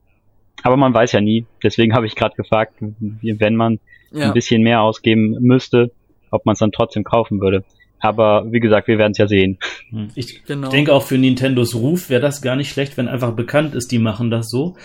[0.63, 1.45] aber man weiß ja nie.
[1.63, 3.79] Deswegen habe ich gerade gefragt, wenn man
[4.11, 4.27] ja.
[4.27, 5.91] ein bisschen mehr ausgeben müsste,
[6.31, 7.63] ob man es dann trotzdem kaufen würde.
[7.99, 9.57] Aber wie gesagt, wir werden es ja sehen.
[9.89, 10.09] Hm.
[10.15, 10.69] Ich genau.
[10.69, 13.99] denke auch für Nintendos Ruf wäre das gar nicht schlecht, wenn einfach bekannt ist, die
[13.99, 14.75] machen das so.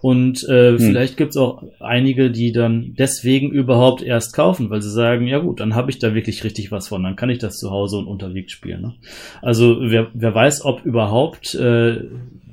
[0.00, 0.78] Und äh, hm.
[0.78, 5.60] vielleicht gibt's auch einige, die dann deswegen überhaupt erst kaufen, weil sie sagen, ja gut,
[5.60, 8.06] dann habe ich da wirklich richtig was von, dann kann ich das zu Hause und
[8.06, 8.80] unterwegs spielen.
[8.80, 8.94] Ne?
[9.42, 12.04] Also wer, wer weiß, ob überhaupt äh,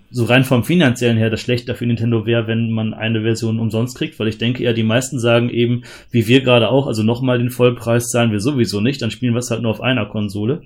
[0.09, 3.97] so rein vom finanziellen her das schlechter für Nintendo wäre, wenn man eine Version umsonst
[3.97, 7.39] kriegt, weil ich denke eher, die meisten sagen eben, wie wir gerade auch, also nochmal
[7.39, 10.61] den Vollpreis zahlen wir sowieso nicht, dann spielen wir es halt nur auf einer Konsole.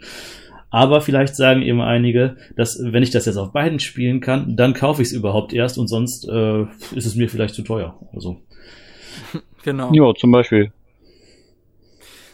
[0.71, 4.73] Aber vielleicht sagen eben einige, dass wenn ich das jetzt auf beiden spielen kann, dann
[4.73, 6.61] kaufe ich es überhaupt erst und sonst äh,
[6.95, 7.99] ist es mir vielleicht zu teuer.
[8.13, 8.41] Also.
[9.63, 9.91] Genau.
[9.93, 10.71] Ja, zum Beispiel.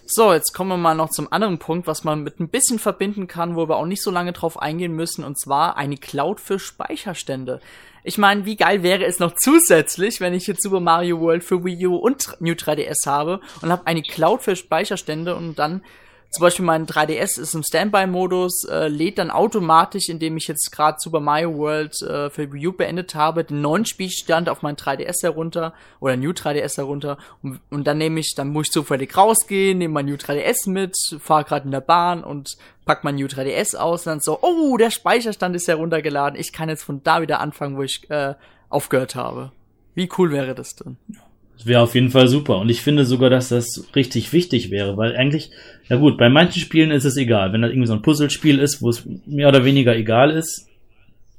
[0.06, 3.28] So, jetzt kommen wir mal noch zum anderen Punkt, was man mit ein bisschen verbinden
[3.28, 6.58] kann, wo wir auch nicht so lange drauf eingehen müssen, und zwar eine Cloud für
[6.58, 7.60] Speicherstände.
[8.06, 11.66] Ich meine, wie geil wäre es noch zusätzlich, wenn ich jetzt Super Mario World für
[11.66, 15.82] Wii U und New 3DS habe und habe eine Cloud für Speicherstände und dann
[16.30, 20.98] zum Beispiel mein 3DS ist im Standby-Modus, äh, lädt dann automatisch, indem ich jetzt gerade
[21.00, 25.24] Super Mario World äh, für Wii U beendet habe, den neuen Spielstand auf mein 3DS
[25.24, 29.78] herunter oder New 3DS herunter und, und dann nehme ich, dann muss ich zufällig rausgehen,
[29.78, 33.76] nehme mein New 3DS mit, fahre gerade in der Bahn und pack mein New 3DS
[33.76, 37.40] aus und dann so, oh, der Speicherstand ist heruntergeladen, ich kann jetzt von da wieder
[37.40, 38.36] anfangen, wo ich äh,
[38.70, 39.52] aufgehört habe.
[39.96, 40.98] Wie cool wäre das denn?
[41.08, 41.27] Das
[41.66, 42.60] wäre auf jeden Fall super.
[42.60, 45.52] Und ich finde sogar, dass das richtig wichtig wäre, weil eigentlich,
[45.90, 47.54] ja gut, bei manchen Spielen ist es egal.
[47.54, 50.68] Wenn das irgendwie so ein Puzzlespiel ist, wo es mehr oder weniger egal ist,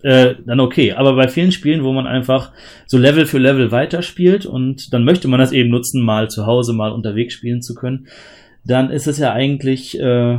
[0.02, 0.92] äh, dann okay.
[0.92, 2.52] Aber bei vielen Spielen, wo man einfach
[2.86, 6.72] so Level für Level weiterspielt und dann möchte man das eben nutzen, mal zu Hause,
[6.72, 8.06] mal unterwegs spielen zu können,
[8.64, 10.38] dann ist es ja eigentlich äh,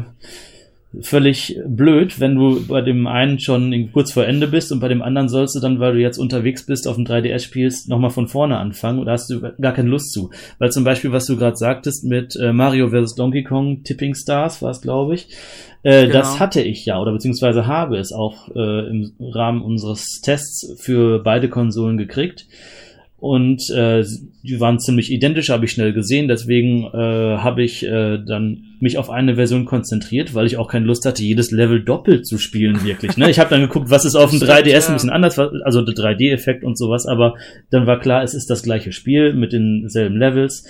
[1.02, 5.04] völlig blöd, wenn du bei dem einen schon kurz vor Ende bist und bei dem
[5.04, 8.28] anderen sollst du dann, weil du jetzt unterwegs bist, auf dem 3DS spielst, nochmal von
[8.28, 10.32] vorne anfangen oder hast du gar keine Lust zu.
[10.58, 13.14] Weil zum Beispiel, was du gerade sagtest mit äh, Mario vs.
[13.16, 15.28] Donkey Kong Tipping Stars, war es, glaube ich,
[15.84, 16.14] äh, genau.
[16.14, 21.20] das hatte ich ja oder beziehungsweise habe es auch äh, im Rahmen unseres Tests für
[21.20, 22.48] beide Konsolen gekriegt
[23.20, 24.06] und äh,
[24.44, 26.30] die waren ziemlich identisch, habe ich schnell gesehen.
[26.30, 30.86] Deswegen äh, habe ich äh, dann mich auf eine Version konzentriert, weil ich auch keine
[30.86, 33.18] Lust hatte, jedes Level doppelt zu spielen, wirklich.
[33.18, 33.30] Ne?
[33.30, 36.64] Ich habe dann geguckt, was ist auf dem 3DS ein bisschen anders, also der 3D-Effekt
[36.64, 37.36] und sowas, aber
[37.72, 40.66] dann war klar, es ist das gleiche Spiel mit denselben Levels.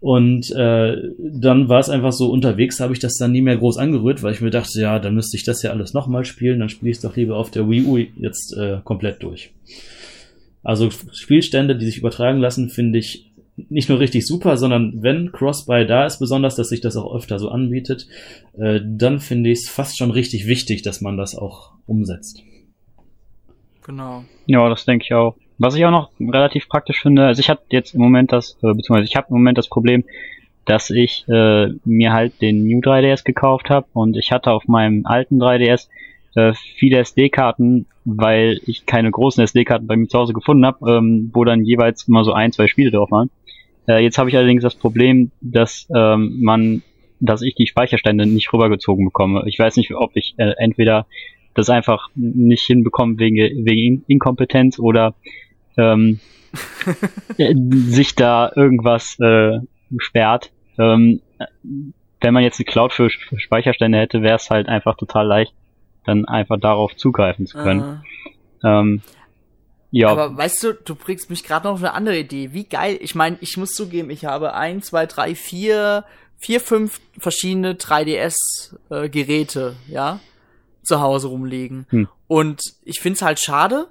[0.00, 3.78] Und äh, dann war es einfach so, unterwegs habe ich das dann nie mehr groß
[3.78, 6.68] angerührt, weil ich mir dachte, ja, dann müsste ich das ja alles nochmal spielen, dann
[6.68, 9.50] spiele ich es doch lieber auf der Wii U jetzt äh, komplett durch.
[10.68, 15.86] Also Spielstände, die sich übertragen lassen, finde ich nicht nur richtig super, sondern wenn Cross-Buy
[15.86, 18.06] da ist, besonders, dass sich das auch öfter so anbietet,
[18.58, 22.42] äh, dann finde ich es fast schon richtig wichtig, dass man das auch umsetzt.
[23.86, 24.26] Genau.
[24.44, 25.36] Ja, das denke ich auch.
[25.56, 28.74] Was ich auch noch relativ praktisch finde, also ich habe jetzt im Moment das, äh,
[28.74, 30.04] beziehungsweise ich habe im Moment das Problem,
[30.66, 35.06] dass ich äh, mir halt den New 3DS gekauft habe und ich hatte auf meinem
[35.06, 35.88] alten 3DS
[36.34, 41.30] äh, viele SD-Karten, weil ich keine großen SD-Karten bei mir zu Hause gefunden habe, ähm,
[41.32, 43.30] wo dann jeweils immer so ein, zwei Spiele drauf waren.
[43.88, 46.82] Äh, jetzt habe ich allerdings das Problem, dass ähm, man,
[47.20, 49.44] dass ich die Speicherstände nicht rübergezogen bekomme.
[49.46, 51.06] Ich weiß nicht, ob ich äh, entweder
[51.54, 55.14] das einfach nicht hinbekomme wegen, wegen Inkompetenz oder
[55.76, 56.20] ähm,
[57.38, 59.58] äh, sich da irgendwas äh,
[59.98, 60.52] sperrt.
[60.78, 61.20] Ähm,
[62.20, 65.54] wenn man jetzt eine Cloud für, für Speicherstände hätte, wäre es halt einfach total leicht,
[66.08, 68.02] dann einfach darauf zugreifen zu können.
[68.62, 68.80] Ah.
[68.80, 69.02] Ähm,
[69.90, 70.08] ja.
[70.08, 72.52] Aber weißt du, du bringst mich gerade noch auf eine andere Idee.
[72.52, 72.98] Wie geil.
[73.00, 76.04] Ich meine, ich muss zugeben, ich habe ein, zwei, drei, vier,
[76.36, 80.20] vier, fünf verschiedene 3DS-Geräte, äh, ja,
[80.82, 81.86] zu Hause rumliegen.
[81.90, 82.08] Hm.
[82.26, 83.88] Und ich find's halt schade,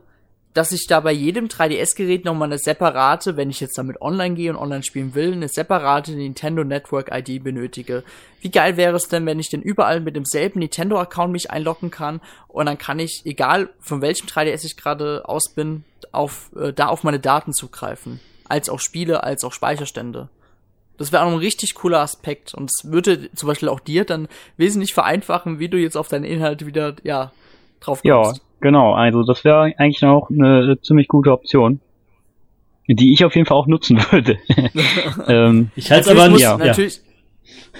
[0.53, 4.49] dass ich da bei jedem 3DS-Gerät nochmal eine separate, wenn ich jetzt damit online gehe
[4.49, 8.03] und online spielen will, eine separate Nintendo Network ID benötige.
[8.41, 12.21] Wie geil wäre es denn, wenn ich denn überall mit demselben Nintendo-Account mich einloggen kann
[12.47, 16.87] und dann kann ich, egal von welchem 3DS ich gerade aus bin, auf, äh, da
[16.87, 18.19] auf meine Daten zugreifen.
[18.49, 20.29] Als auch Spiele, als auch Speicherstände.
[20.97, 24.27] Das wäre auch ein richtig cooler Aspekt und es würde zum Beispiel auch dir dann
[24.57, 27.31] wesentlich vereinfachen, wie du jetzt auf deine Inhalte wieder, ja,
[27.79, 28.05] drauf kommst.
[28.05, 31.79] Ja, Genau, also das wäre eigentlich auch eine ziemlich gute Option,
[32.87, 34.37] die ich auf jeden Fall auch nutzen würde.
[35.27, 36.57] ähm, ich halte es aber nicht, ja.
[36.57, 37.01] natürlich,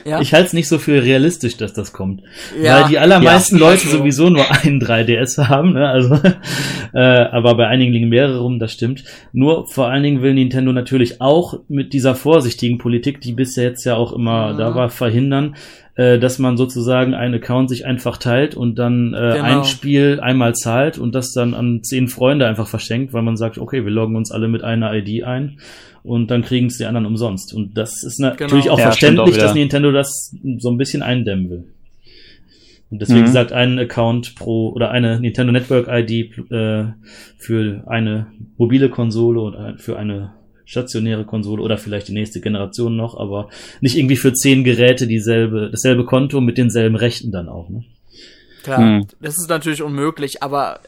[0.06, 0.22] ja.
[0.22, 2.22] Ich halte es nicht so für realistisch, dass das kommt.
[2.62, 2.82] Ja.
[2.84, 3.98] Weil die allermeisten ja, Leute also.
[3.98, 5.90] sowieso nur einen 3DS haben, ne?
[5.90, 6.16] Also,
[6.94, 9.04] äh, aber bei einigen liegen mehrere rum, das stimmt.
[9.34, 13.84] Nur vor allen Dingen will Nintendo natürlich auch mit dieser vorsichtigen Politik, die bisher jetzt
[13.84, 14.58] ja auch immer mhm.
[14.58, 15.56] da war, verhindern,
[15.98, 19.44] äh, dass man sozusagen einen Account sich einfach teilt und dann äh, genau.
[19.44, 23.58] ein Spiel einmal zahlt und das dann an zehn Freunde einfach verschenkt, weil man sagt,
[23.58, 25.60] okay, wir loggen uns alle mit einer ID ein
[26.04, 27.52] und dann kriegen es die anderen umsonst.
[27.52, 28.76] Und das ist natürlich genau.
[28.76, 31.64] auch ja, verständlich, auch dass Nintendo das so ein bisschen eindämmen will.
[32.90, 33.32] Und deswegen mhm.
[33.32, 36.86] sagt ein Account pro oder eine Nintendo Network ID äh,
[37.38, 40.37] für eine mobile Konsole oder für eine
[40.68, 43.50] stationäre Konsole oder vielleicht die nächste Generation noch, aber
[43.80, 47.84] nicht irgendwie für zehn Geräte dieselbe, dasselbe Konto mit denselben Rechten dann auch, ne?
[48.64, 49.08] Klar, hm.
[49.22, 50.82] das ist natürlich unmöglich, aber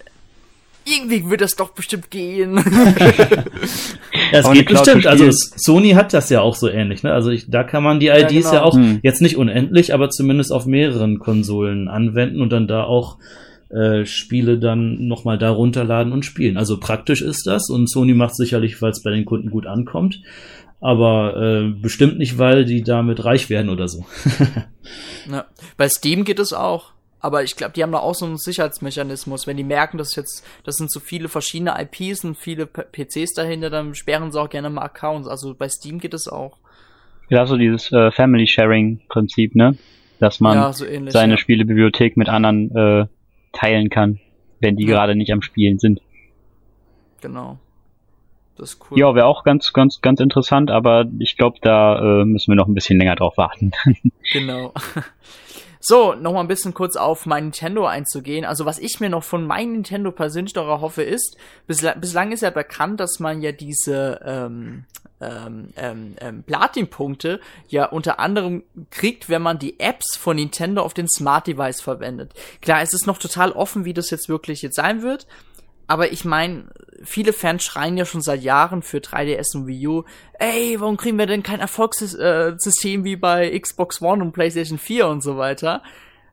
[0.86, 2.58] irgendwie wird das doch bestimmt gehen.
[4.32, 5.08] ja, es geht bestimmt.
[5.08, 7.04] Also Sony hat das ja auch so ähnlich.
[7.04, 7.14] Ne?
[7.14, 8.54] Also ich, da kann man die IDs ja, genau.
[8.54, 9.00] ja auch hm.
[9.02, 13.18] jetzt nicht unendlich, aber zumindest auf mehreren Konsolen anwenden und dann da auch
[13.70, 16.58] äh, Spiele dann nochmal da runterladen und spielen.
[16.58, 20.22] Also praktisch ist das und Sony macht sicherlich, weil es bei den Kunden gut ankommt.
[20.82, 24.06] Aber äh, bestimmt nicht, weil die damit reich werden oder so.
[25.32, 25.46] ja.
[25.78, 26.94] Bei Steam geht es auch.
[27.22, 29.46] Aber ich glaube, die haben da auch so einen Sicherheitsmechanismus.
[29.46, 33.70] Wenn die merken, dass jetzt, das sind so viele verschiedene IPs und viele PCs dahinter,
[33.70, 35.28] dann sperren sie auch gerne mal Accounts.
[35.28, 36.58] Also bei Steam geht es auch.
[37.28, 39.78] Ja, so dieses äh, Family Sharing Prinzip, ne?
[40.20, 41.38] Dass man ja, so ähnlich, seine ja.
[41.38, 43.06] Spielebibliothek mit anderen äh,
[43.52, 44.20] teilen kann,
[44.60, 46.02] wenn die gerade nicht am Spielen sind.
[47.22, 47.58] Genau.
[48.60, 49.00] Das ist cool.
[49.00, 52.68] Ja, wäre auch ganz, ganz, ganz interessant, aber ich glaube, da äh, müssen wir noch
[52.68, 53.72] ein bisschen länger drauf warten.
[54.34, 54.74] genau.
[55.82, 58.44] So, nochmal ein bisschen kurz auf mein Nintendo einzugehen.
[58.44, 61.38] Also was ich mir noch von meinem Nintendo persönlich noch erhoffe ist,
[61.68, 64.86] bislang, bislang ist ja bekannt, dass man ja diese ähm,
[65.22, 70.94] ähm, ähm, ähm, Platin-Punkte ja unter anderem kriegt, wenn man die Apps von Nintendo auf
[70.94, 72.34] den Smart Device verwendet.
[72.62, 75.28] Klar, es ist noch total offen, wie das jetzt wirklich jetzt sein wird.
[75.90, 76.66] Aber ich meine,
[77.04, 80.04] viele Fans schreien ja schon seit Jahren für 3DS und Wii U,
[80.38, 85.24] ey, warum kriegen wir denn kein Erfolgssystem wie bei Xbox One und PlayStation 4 und
[85.24, 85.82] so weiter?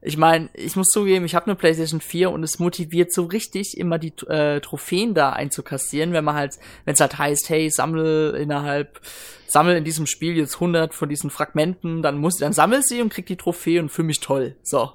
[0.02, 3.78] Ich meine, ich muss zugeben, ich habe eine PlayStation 4 und es motiviert so richtig,
[3.78, 8.34] immer die äh, Trophäen da einzukassieren, wenn man halt, wenn es halt heißt, hey, sammel
[8.38, 9.00] innerhalb,
[9.46, 13.08] sammel in diesem Spiel jetzt 100 von diesen Fragmenten, dann muss, dann sammel sie und
[13.08, 14.54] krieg die Trophäe und fühle mich toll.
[14.62, 14.92] So.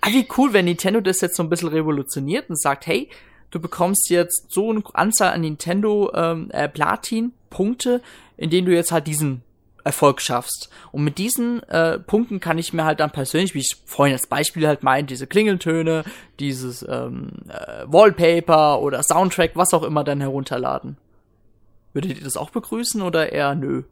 [0.00, 3.08] Aber wie cool, wenn Nintendo das jetzt so ein bisschen revolutioniert und sagt, hey,
[3.54, 8.02] du bekommst jetzt so eine Anzahl an Nintendo ähm, äh, Platin-Punkte,
[8.36, 9.42] in denen du jetzt halt diesen
[9.84, 10.70] Erfolg schaffst.
[10.92, 14.26] Und mit diesen äh, Punkten kann ich mir halt dann persönlich, wie ich vorhin als
[14.26, 16.04] Beispiel halt meinte, diese Klingeltöne,
[16.40, 20.96] dieses ähm, äh, Wallpaper oder Soundtrack, was auch immer dann herunterladen.
[21.92, 23.82] Würdet ihr das auch begrüßen oder eher nö?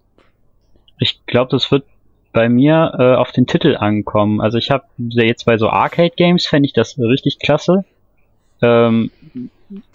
[0.98, 1.84] Ich glaube, das wird
[2.32, 4.40] bei mir äh, auf den Titel ankommen.
[4.40, 7.84] Also ich habe jetzt bei so Arcade-Games fände ich das richtig klasse.
[8.62, 9.10] Ähm,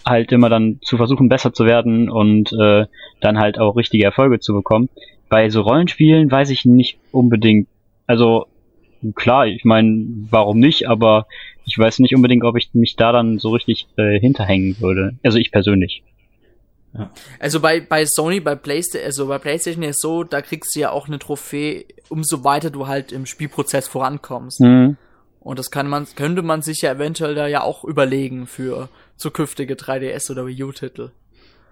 [0.05, 2.85] halt immer dann zu versuchen, besser zu werden und äh,
[3.21, 4.89] dann halt auch richtige Erfolge zu bekommen
[5.29, 7.67] bei so Rollenspielen weiß ich nicht unbedingt.
[8.05, 8.47] Also
[9.15, 11.27] klar, ich meine, warum nicht, aber
[11.65, 15.17] ich weiß nicht unbedingt, ob ich mich da dann so richtig äh, hinterhängen würde.
[15.23, 16.03] Also ich persönlich.
[16.93, 17.11] Ja.
[17.39, 20.91] Also bei, bei Sony, bei PlayStation, also bei PlayStation ist so, da kriegst du ja
[20.91, 24.61] auch eine Trophäe, umso weiter du halt im Spielprozess vorankommst.
[24.61, 24.97] Mhm.
[25.47, 29.75] Und das kann man, könnte man sich ja eventuell da ja auch überlegen für zukünftige
[29.75, 31.11] 3DS oder Wii U-Titel.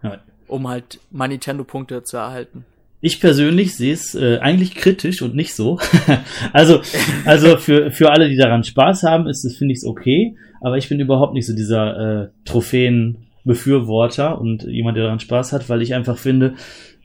[0.01, 0.19] Ja.
[0.47, 2.63] Um halt mal Nintendo-Punkte zu erhalten.
[3.01, 5.77] Ich persönlich sehe es äh, eigentlich kritisch und nicht so.
[6.53, 6.79] also,
[7.25, 10.37] also für, für alle, die daran Spaß haben, ist es, finde ich es okay.
[10.61, 15.67] Aber ich bin überhaupt nicht so dieser äh, Trophäen-Befürworter und jemand, der daran Spaß hat,
[15.67, 16.53] weil ich einfach finde,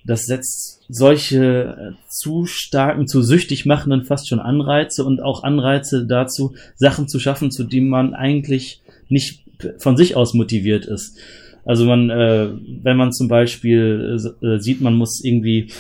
[0.05, 6.07] das setzt solche äh, zu starken, zu süchtig machenden fast schon Anreize und auch Anreize
[6.07, 9.45] dazu, Sachen zu schaffen, zu denen man eigentlich nicht
[9.79, 11.19] von sich aus motiviert ist.
[11.65, 12.49] Also man, äh,
[12.83, 15.71] wenn man zum Beispiel äh, sieht, man muss irgendwie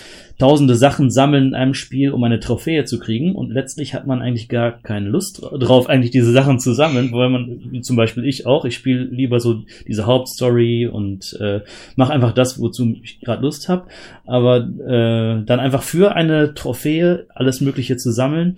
[0.41, 4.23] tausende Sachen sammeln in einem Spiel, um eine Trophäe zu kriegen und letztlich hat man
[4.23, 8.25] eigentlich gar keine Lust drauf, eigentlich diese Sachen zu sammeln, weil man, wie zum Beispiel
[8.25, 11.61] ich auch, ich spiele lieber so diese Hauptstory und äh,
[11.95, 13.89] mache einfach das, wozu ich gerade Lust habe,
[14.27, 18.57] aber äh, dann einfach für eine Trophäe alles Mögliche zu sammeln,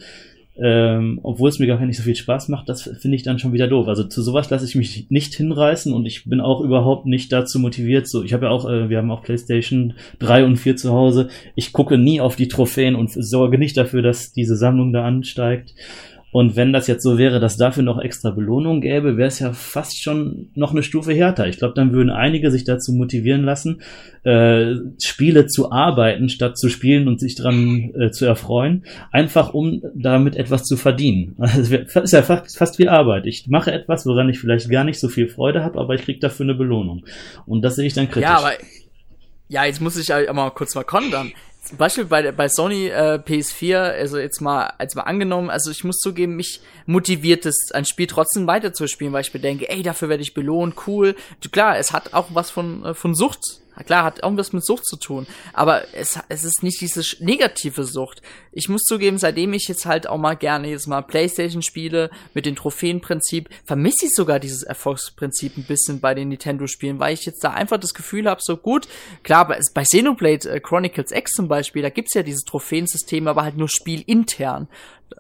[0.59, 3.55] ähm, obwohl es mir gar nicht so viel Spaß macht, das finde ich dann schon
[3.55, 3.89] wieder doof.
[3.89, 7.59] Also zu sowas lasse ich mich nicht hinreißen und ich bin auch überhaupt nicht dazu
[7.59, 8.07] motiviert.
[8.07, 11.29] So, ich habe ja auch, äh, wir haben auch PlayStation 3 und 4 zu Hause.
[11.55, 15.75] Ich gucke nie auf die Trophäen und sorge nicht dafür, dass diese Sammlung da ansteigt.
[16.33, 19.53] Und wenn das jetzt so wäre, dass dafür noch extra Belohnung gäbe, wäre es ja
[19.53, 21.47] fast schon noch eine Stufe härter.
[21.47, 23.83] Ich glaube, dann würden einige sich dazu motivieren lassen,
[24.25, 29.83] äh, Spiele zu arbeiten, statt zu spielen und sich dran äh, zu erfreuen, einfach um
[29.95, 31.37] damit etwas zu verdienen.
[31.53, 33.27] Also ist ja fast, fast wie Arbeit.
[33.27, 36.19] Ich mache etwas, woran ich vielleicht gar nicht so viel Freude habe, aber ich kriege
[36.19, 37.05] dafür eine Belohnung.
[37.45, 38.23] Und das sehe ich dann kritisch.
[38.23, 38.53] Ja, aber
[39.49, 41.33] ja, jetzt muss ich ja mal kurz mal kontern.
[41.65, 45.85] Zum Beispiel bei, bei Sony äh, PS4, also jetzt mal, als mal angenommen, also ich
[45.85, 50.25] muss zugeben, mich motiviert es, ein Spiel trotzdem weiterzuspielen, weil ich bedenke, ey, dafür werde
[50.25, 51.15] ich belohnt, cool.
[51.53, 54.97] Klar, es hat auch was von, äh, von Sucht Klar, hat irgendwas mit Sucht zu
[54.97, 58.21] tun, aber es, es ist nicht diese negative Sucht.
[58.53, 62.45] Ich muss zugeben, seitdem ich jetzt halt auch mal gerne jetzt mal Playstation spiele mit
[62.45, 67.43] dem Trophäenprinzip, vermisse ich sogar dieses Erfolgsprinzip ein bisschen bei den Nintendo-Spielen, weil ich jetzt
[67.43, 68.87] da einfach das Gefühl habe, so gut,
[69.23, 73.43] klar, bei, bei Xenoblade äh, Chronicles X zum Beispiel, da gibt's ja dieses Trophäensystem, aber
[73.43, 74.69] halt nur spielintern.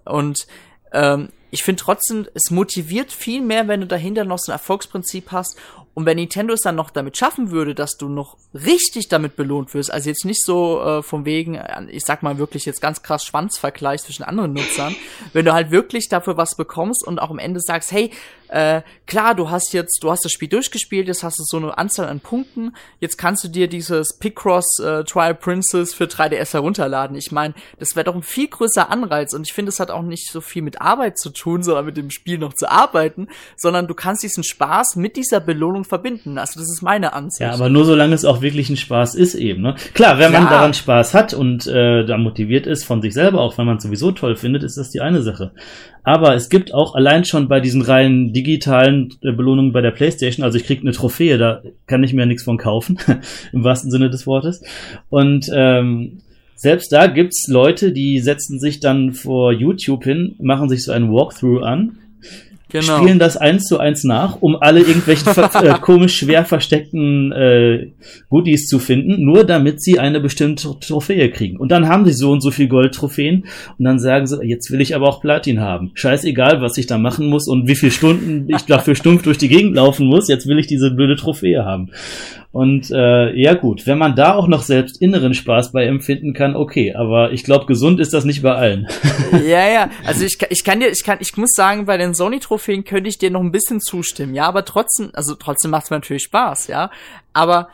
[0.05, 0.47] Und
[0.93, 5.33] ähm, ich finde trotzdem, es motiviert viel mehr, wenn du dahinter noch so ein Erfolgsprinzip
[5.33, 5.59] hast
[5.95, 9.75] und wenn Nintendo es dann noch damit schaffen würde, dass du noch richtig damit belohnt
[9.75, 11.61] wirst, also jetzt nicht so äh, von wegen,
[11.91, 14.97] ich sag mal wirklich jetzt ganz krass Schwanzvergleich zwischen anderen Nutzern,
[15.35, 18.11] wenn du halt wirklich dafür was bekommst und auch am Ende sagst, hey,
[18.49, 21.77] äh, klar, du hast jetzt, du hast das Spiel durchgespielt, jetzt hast du so eine
[21.77, 27.17] Anzahl an Punkten, jetzt kannst du dir dieses Picross äh, Trial Princess für 3DS herunterladen.
[27.17, 30.03] Ich meine, das wäre doch ein viel größer Anreiz und ich finde, es hat auch
[30.03, 33.87] nicht so viel mit Arbeit zu tun, sondern mit dem Spiel noch zu arbeiten, sondern
[33.87, 36.39] du kannst diesen Spaß mit dieser Belohnung verbinden.
[36.39, 37.41] Also das ist meine Ansicht.
[37.41, 39.63] Ja, aber nur solange es auch wirklich ein Spaß ist eben.
[39.63, 39.75] Ne?
[39.95, 43.59] Klar, wenn man daran Spaß hat und äh, da motiviert ist von sich selber, auch
[43.59, 45.53] wenn man es sowieso toll findet, ist das die eine Sache.
[46.05, 50.45] Aber es gibt auch allein schon bei diesen reinen digitalen äh, Belohnungen bei der PlayStation,
[50.45, 52.99] also ich krieg eine Trophäe, da kann ich mir nichts von kaufen,
[53.53, 54.63] im wahrsten Sinne des Wortes.
[55.11, 56.23] Und ähm,
[56.55, 61.13] selbst da gibt's Leute, die setzen sich dann vor YouTube hin, machen sich so einen
[61.13, 61.99] Walkthrough an
[62.73, 62.99] genau.
[62.99, 65.29] spielen das eins zu eins nach, um alle irgendwelchen
[65.63, 67.93] äh, komisch schwer versteckten äh,
[68.29, 71.59] Goodies zu finden, nur damit sie eine bestimmte Trophäe kriegen.
[71.59, 73.45] Und dann haben sie so und so viel Goldtrophäen
[73.79, 75.93] und dann sagen sie, jetzt will ich aber auch Platin haben.
[75.95, 79.49] Scheißegal, was ich da machen muss und wie viele Stunden ich dafür stumpf durch die
[79.49, 81.91] Gegend laufen muss, jetzt will ich diese blöde Trophäe haben.
[82.53, 86.55] Und äh, ja gut, wenn man da auch noch selbst inneren Spaß bei empfinden kann,
[86.55, 88.87] okay, aber ich glaube, gesund ist das nicht bei allen.
[89.33, 92.85] ja, ja, also ich, ich kann dir, ich kann, ich muss sagen, bei den Sony-Trophäen
[92.85, 95.97] könnte ich dir noch ein bisschen zustimmen, ja, aber trotzdem, also trotzdem macht es mir
[95.97, 96.91] natürlich Spaß, ja,
[97.33, 97.69] aber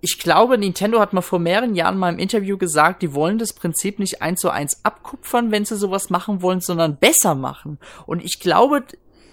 [0.00, 3.52] ich glaube, Nintendo hat mal vor mehreren Jahren mal im Interview gesagt, die wollen das
[3.52, 7.78] Prinzip nicht eins zu eins abkupfern, wenn sie sowas machen wollen, sondern besser machen.
[8.06, 8.84] Und ich glaube,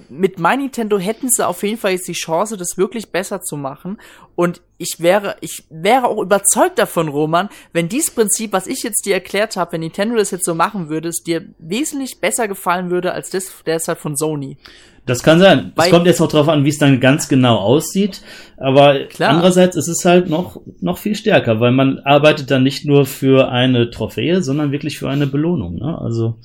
[0.10, 3.58] mit My Nintendo hätten sie auf jeden Fall jetzt die Chance, das wirklich besser zu
[3.58, 3.98] machen.
[4.36, 9.06] Und ich wäre, ich wäre auch überzeugt davon, Roman, wenn dieses Prinzip, was ich jetzt
[9.06, 12.90] dir erklärt habe, wenn Nintendo das jetzt so machen würde, es dir wesentlich besser gefallen
[12.90, 14.58] würde als das derzeit von Sony.
[15.06, 15.74] Das kann sein.
[15.76, 18.22] es kommt jetzt auch darauf an, wie es dann ganz genau aussieht.
[18.56, 19.32] Aber Klar.
[19.32, 23.50] andererseits ist es halt noch, noch viel stärker, weil man arbeitet dann nicht nur für
[23.50, 25.76] eine Trophäe, sondern wirklich für eine Belohnung.
[25.76, 25.98] Ne?
[26.00, 26.38] Also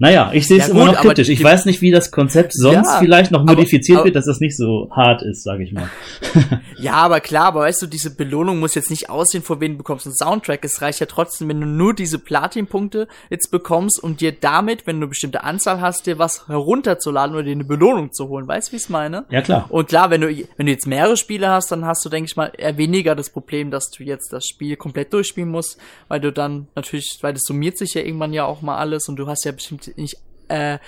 [0.00, 1.28] naja, ich sehe es ja, immer noch kritisch.
[1.28, 4.24] Ich weiß nicht, wie das Konzept sonst ja, vielleicht noch modifiziert aber, aber, wird, dass
[4.24, 5.90] das nicht so hart ist, sage ich mal.
[6.78, 9.76] ja, aber klar, aber weißt du, diese Belohnung muss jetzt nicht aussehen, vor wen du
[9.78, 10.64] bekommst einen Soundtrack.
[10.64, 14.96] Es reicht ja trotzdem, wenn du nur diese Platin-Punkte jetzt bekommst und dir damit, wenn
[14.96, 18.48] du eine bestimmte Anzahl hast, dir was herunterzuladen oder dir eine Belohnung zu holen.
[18.48, 19.26] Weißt du, wie ich es meine?
[19.28, 19.66] Ja, klar.
[19.68, 22.36] Und klar, wenn du, wenn du jetzt mehrere Spiele hast, dann hast du, denke ich
[22.36, 25.76] mal, eher weniger das Problem, dass du jetzt das Spiel komplett durchspielen musst,
[26.08, 29.16] weil du dann natürlich, weil das summiert sich ja irgendwann ja auch mal alles und
[29.16, 30.16] du hast ja bestimmt nicht
[30.48, 30.78] äh,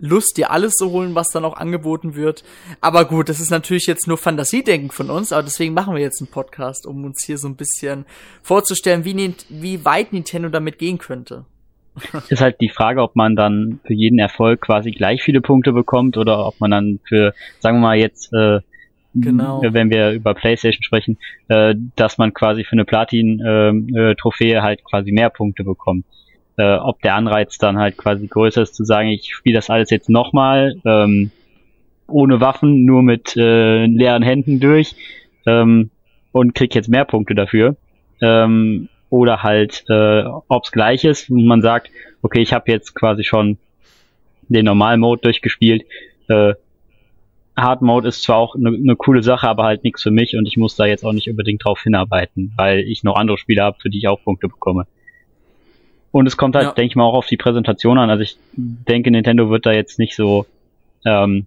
[0.00, 2.42] Lust, dir alles zu holen, was dann auch angeboten wird.
[2.80, 6.20] Aber gut, das ist natürlich jetzt nur Fantasiedenken von uns, aber deswegen machen wir jetzt
[6.20, 8.06] einen Podcast, um uns hier so ein bisschen
[8.42, 11.44] vorzustellen, wie, wie weit Nintendo damit gehen könnte.
[12.28, 16.16] Ist halt die Frage, ob man dann für jeden Erfolg quasi gleich viele Punkte bekommt
[16.16, 18.60] oder ob man dann für, sagen wir mal jetzt, äh,
[19.14, 19.60] genau.
[19.62, 25.12] wenn wir über PlayStation sprechen, äh, dass man quasi für eine Platin-Trophäe äh, halt quasi
[25.12, 26.06] mehr Punkte bekommt
[26.56, 29.90] äh, ob der Anreiz dann halt quasi größer ist zu sagen, ich spiele das alles
[29.90, 31.30] jetzt nochmal, ähm,
[32.06, 34.94] ohne Waffen, nur mit äh, leeren Händen durch
[35.46, 35.90] ähm,
[36.32, 37.76] und krieg jetzt mehr Punkte dafür.
[38.20, 41.90] Ähm, oder halt, äh, ob's gleich ist und man sagt,
[42.22, 43.58] okay, ich habe jetzt quasi schon
[44.48, 45.84] den Normal-Mode durchgespielt.
[46.28, 46.54] Äh,
[47.56, 50.46] Hard Mode ist zwar auch eine ne coole Sache, aber halt nichts für mich und
[50.46, 53.78] ich muss da jetzt auch nicht unbedingt drauf hinarbeiten, weil ich noch andere Spiele habe,
[53.80, 54.86] für die ich auch Punkte bekomme.
[56.12, 56.72] Und es kommt halt, ja.
[56.72, 58.10] denke ich mal, auch auf die Präsentation an.
[58.10, 60.46] Also ich denke, Nintendo wird da jetzt nicht so
[61.04, 61.46] ähm,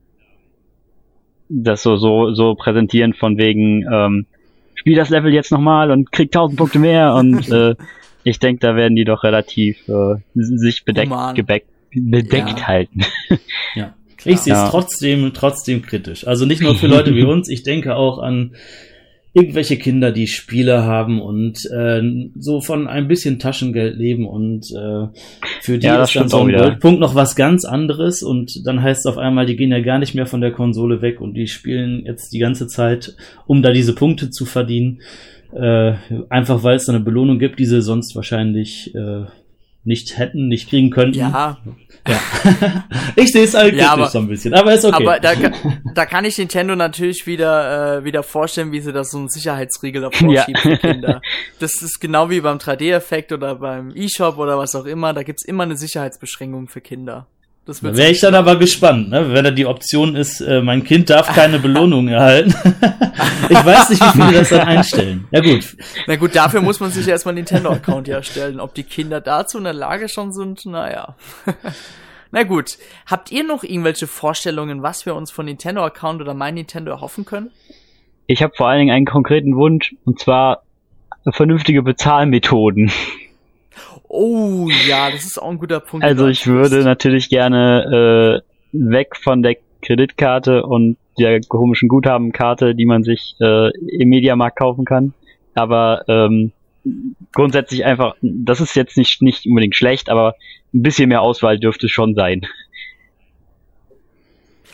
[1.49, 4.25] das so so so präsentieren von wegen ähm,
[4.75, 7.75] spiel das Level jetzt nochmal und krieg 1000 Punkte mehr und äh,
[8.23, 12.67] ich denke, da werden die doch relativ äh, sich bedeckt, gebeckt, bedeckt ja.
[12.67, 13.01] halten.
[13.75, 13.93] ja.
[14.25, 14.69] Ich sehe es ja.
[14.69, 16.25] trotzdem, trotzdem kritisch.
[16.25, 18.55] Also nicht nur für Leute wie uns, ich denke auch an
[19.33, 22.01] irgendwelche Kinder, die Spiele haben und äh,
[22.37, 25.07] so von ein bisschen Taschengeld leben und äh,
[25.61, 29.01] für die ja, ist dann so ein Goldpunkt noch was ganz anderes und dann heißt
[29.01, 31.47] es auf einmal, die gehen ja gar nicht mehr von der Konsole weg und die
[31.47, 33.15] spielen jetzt die ganze Zeit,
[33.47, 35.01] um da diese Punkte zu verdienen,
[35.51, 35.93] äh,
[36.29, 39.25] einfach weil es da eine Belohnung gibt, die sie sonst wahrscheinlich äh,
[39.85, 41.19] nicht hätten, nicht kriegen könnten.
[41.19, 41.57] Ja.
[41.65, 41.73] ja.
[43.15, 44.95] ich sehe es halt ja, aber, so ein bisschen, aber ist okay.
[44.95, 45.33] Aber da,
[45.95, 50.01] da kann ich Nintendo natürlich wieder, äh, wieder vorstellen, wie sie da so einen Sicherheitsriegel
[50.01, 50.43] davor ja.
[50.43, 51.21] schieben für Kinder.
[51.59, 55.13] Das ist genau wie beim 3D-Effekt oder beim eShop oder was auch immer.
[55.13, 57.27] Da gibt's immer eine Sicherheitsbeschränkung für Kinder.
[57.65, 59.31] Das da wäre ich dann aber gespannt, ne?
[59.31, 62.49] wenn da die Option ist, äh, mein Kind darf keine Belohnung erhalten.
[63.49, 65.27] ich weiß nicht, wie viele das dann einstellen.
[65.31, 65.77] Ja gut.
[66.07, 68.59] Na gut, dafür muss man sich erstmal einen Nintendo-Account erstellen.
[68.59, 71.15] Ob die Kinder dazu in der Lage schon sind, naja.
[72.31, 72.77] Na gut.
[73.05, 77.49] Habt ihr noch irgendwelche Vorstellungen, was wir uns von Nintendo-Account oder mein Nintendo erhoffen können?
[78.27, 80.63] Ich habe vor allen Dingen einen konkreten Wunsch, und zwar
[81.31, 82.91] vernünftige Bezahlmethoden.
[84.15, 86.05] Oh ja, das ist auch ein guter Punkt.
[86.05, 92.85] Also ich würde natürlich gerne äh, weg von der Kreditkarte und der komischen Guthabenkarte, die
[92.85, 95.15] man sich äh, im Mediamarkt kaufen kann.
[95.55, 96.51] Aber ähm,
[97.33, 100.35] grundsätzlich einfach, das ist jetzt nicht, nicht unbedingt schlecht, aber
[100.75, 102.45] ein bisschen mehr Auswahl dürfte schon sein.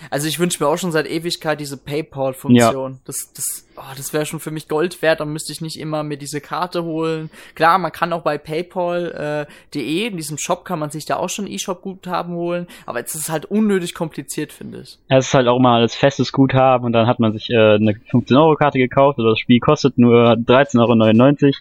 [0.10, 2.92] Also ich wünsche mir auch schon seit Ewigkeit diese PayPal-Funktion.
[2.94, 3.00] Ja.
[3.06, 5.20] Das, das, oh, das wäre schon für mich Gold wert.
[5.20, 7.30] Dann müsste ich nicht immer mir diese Karte holen.
[7.56, 11.30] Klar, man kann auch bei PayPal.de, äh, in diesem Shop kann man sich da auch
[11.30, 12.68] schon E-Shop-Guthaben holen.
[12.86, 14.98] Aber jetzt ist es halt unnötig kompliziert, finde ich.
[15.08, 17.94] Es ist halt auch mal als festes Guthaben und dann hat man sich äh, eine
[17.94, 21.54] 15-Euro-Karte gekauft oder das Spiel kostet nur 13,99 Euro.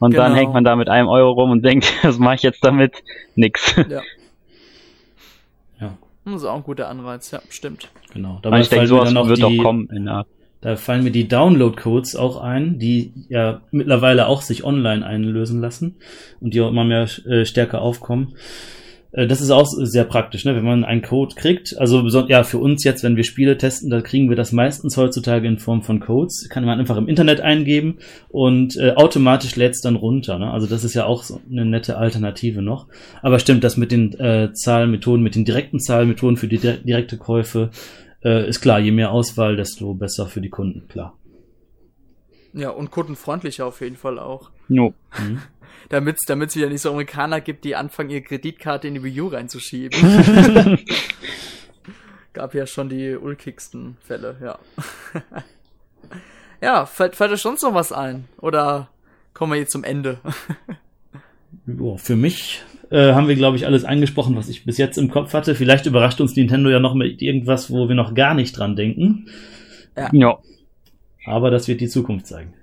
[0.00, 0.22] Und genau.
[0.24, 3.02] dann hängt man da mit einem Euro rum und denkt, was mache ich jetzt damit?
[3.34, 3.74] Nix.
[3.88, 4.02] Ja.
[6.32, 7.88] Das ist auch ein guter Anreiz, ja, stimmt.
[8.12, 8.38] Genau.
[8.42, 10.26] Dabei ich denke, sowas wird doch kommen in der
[10.60, 15.96] da fallen mir die Download-Codes auch ein, die ja mittlerweile auch sich online einlösen lassen
[16.40, 18.34] und die auch immer mehr äh, stärker aufkommen.
[19.12, 20.54] Äh, das ist auch sehr praktisch, ne?
[20.54, 21.76] wenn man einen Code kriegt.
[21.78, 25.46] Also ja, für uns jetzt, wenn wir Spiele testen, da kriegen wir das meistens heutzutage
[25.46, 26.48] in Form von Codes.
[26.48, 27.98] Kann man einfach im Internet eingeben
[28.28, 30.38] und äh, automatisch lädt es dann runter.
[30.38, 30.50] Ne?
[30.50, 32.86] Also das ist ja auch so eine nette Alternative noch.
[33.22, 37.70] Aber stimmt, das mit den äh, Zahlmethoden, mit den direkten Zahlmethoden für die direkte Käufe,
[38.24, 41.17] äh, ist klar, je mehr Auswahl, desto besser für die Kunden, klar.
[42.52, 44.50] Ja, und kundenfreundlicher auf jeden Fall auch.
[44.68, 44.94] No.
[45.18, 45.40] Mhm.
[46.28, 49.28] damit es wieder nicht so Amerikaner gibt, die anfangen, ihre Kreditkarte in die Wii U
[49.28, 50.78] reinzuschieben.
[52.34, 54.58] Gab ja schon die ulkigsten Fälle, ja.
[56.60, 58.26] ja, fällt, fällt euch sonst noch was ein?
[58.38, 58.90] Oder
[59.32, 60.18] kommen wir jetzt zum Ende?
[61.66, 65.10] ja, für mich äh, haben wir, glaube ich, alles angesprochen, was ich bis jetzt im
[65.10, 65.54] Kopf hatte.
[65.54, 69.28] Vielleicht überrascht uns Nintendo ja noch mit irgendwas, wo wir noch gar nicht dran denken.
[69.96, 70.10] Ja.
[70.12, 70.38] ja.
[71.28, 72.54] Aber das wird die Zukunft zeigen.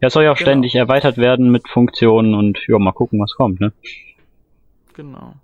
[0.00, 0.50] Ja, soll ja auch genau.
[0.50, 3.72] ständig erweitert werden mit Funktionen und ja, mal gucken, was kommt, ne?
[4.94, 5.34] Genau.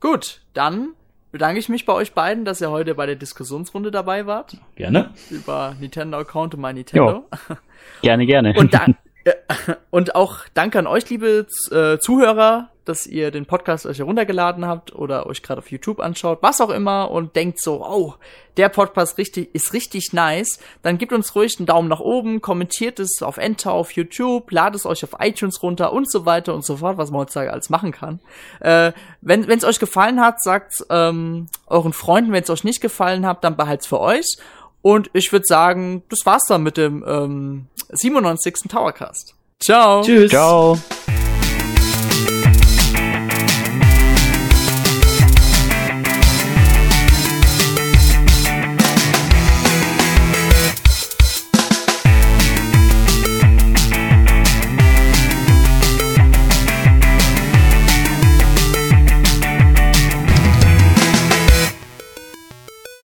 [0.00, 0.90] Gut, dann
[1.30, 4.56] bedanke ich mich bei euch beiden, dass ihr heute bei der Diskussionsrunde dabei wart.
[4.76, 5.10] Gerne.
[5.30, 7.24] Über Nintendo-Account und mein Nintendo.
[7.30, 7.56] Jo.
[8.02, 8.54] Gerne, gerne.
[8.56, 8.96] Und dann,
[9.90, 14.94] und auch danke an euch, liebe äh, Zuhörer, dass ihr den Podcast euch heruntergeladen habt
[14.94, 18.14] oder euch gerade auf YouTube anschaut, was auch immer und denkt so, oh,
[18.56, 23.00] der Podcast richtig, ist richtig nice, dann gebt uns ruhig einen Daumen nach oben, kommentiert
[23.00, 26.64] es auf Enter auf YouTube, ladet es euch auf iTunes runter und so weiter und
[26.64, 28.20] so fort, was man heutzutage alles machen kann.
[28.60, 33.26] Äh, wenn es euch gefallen hat, sagt ähm, euren Freunden, wenn es euch nicht gefallen
[33.26, 34.36] hat, dann behalt's für euch.
[34.82, 38.68] Und ich würde sagen, das war's dann mit dem ähm, 97.
[38.68, 39.34] Towercast.
[39.60, 40.02] Ciao.
[40.02, 40.30] Tschüss.
[40.30, 40.76] Ciao.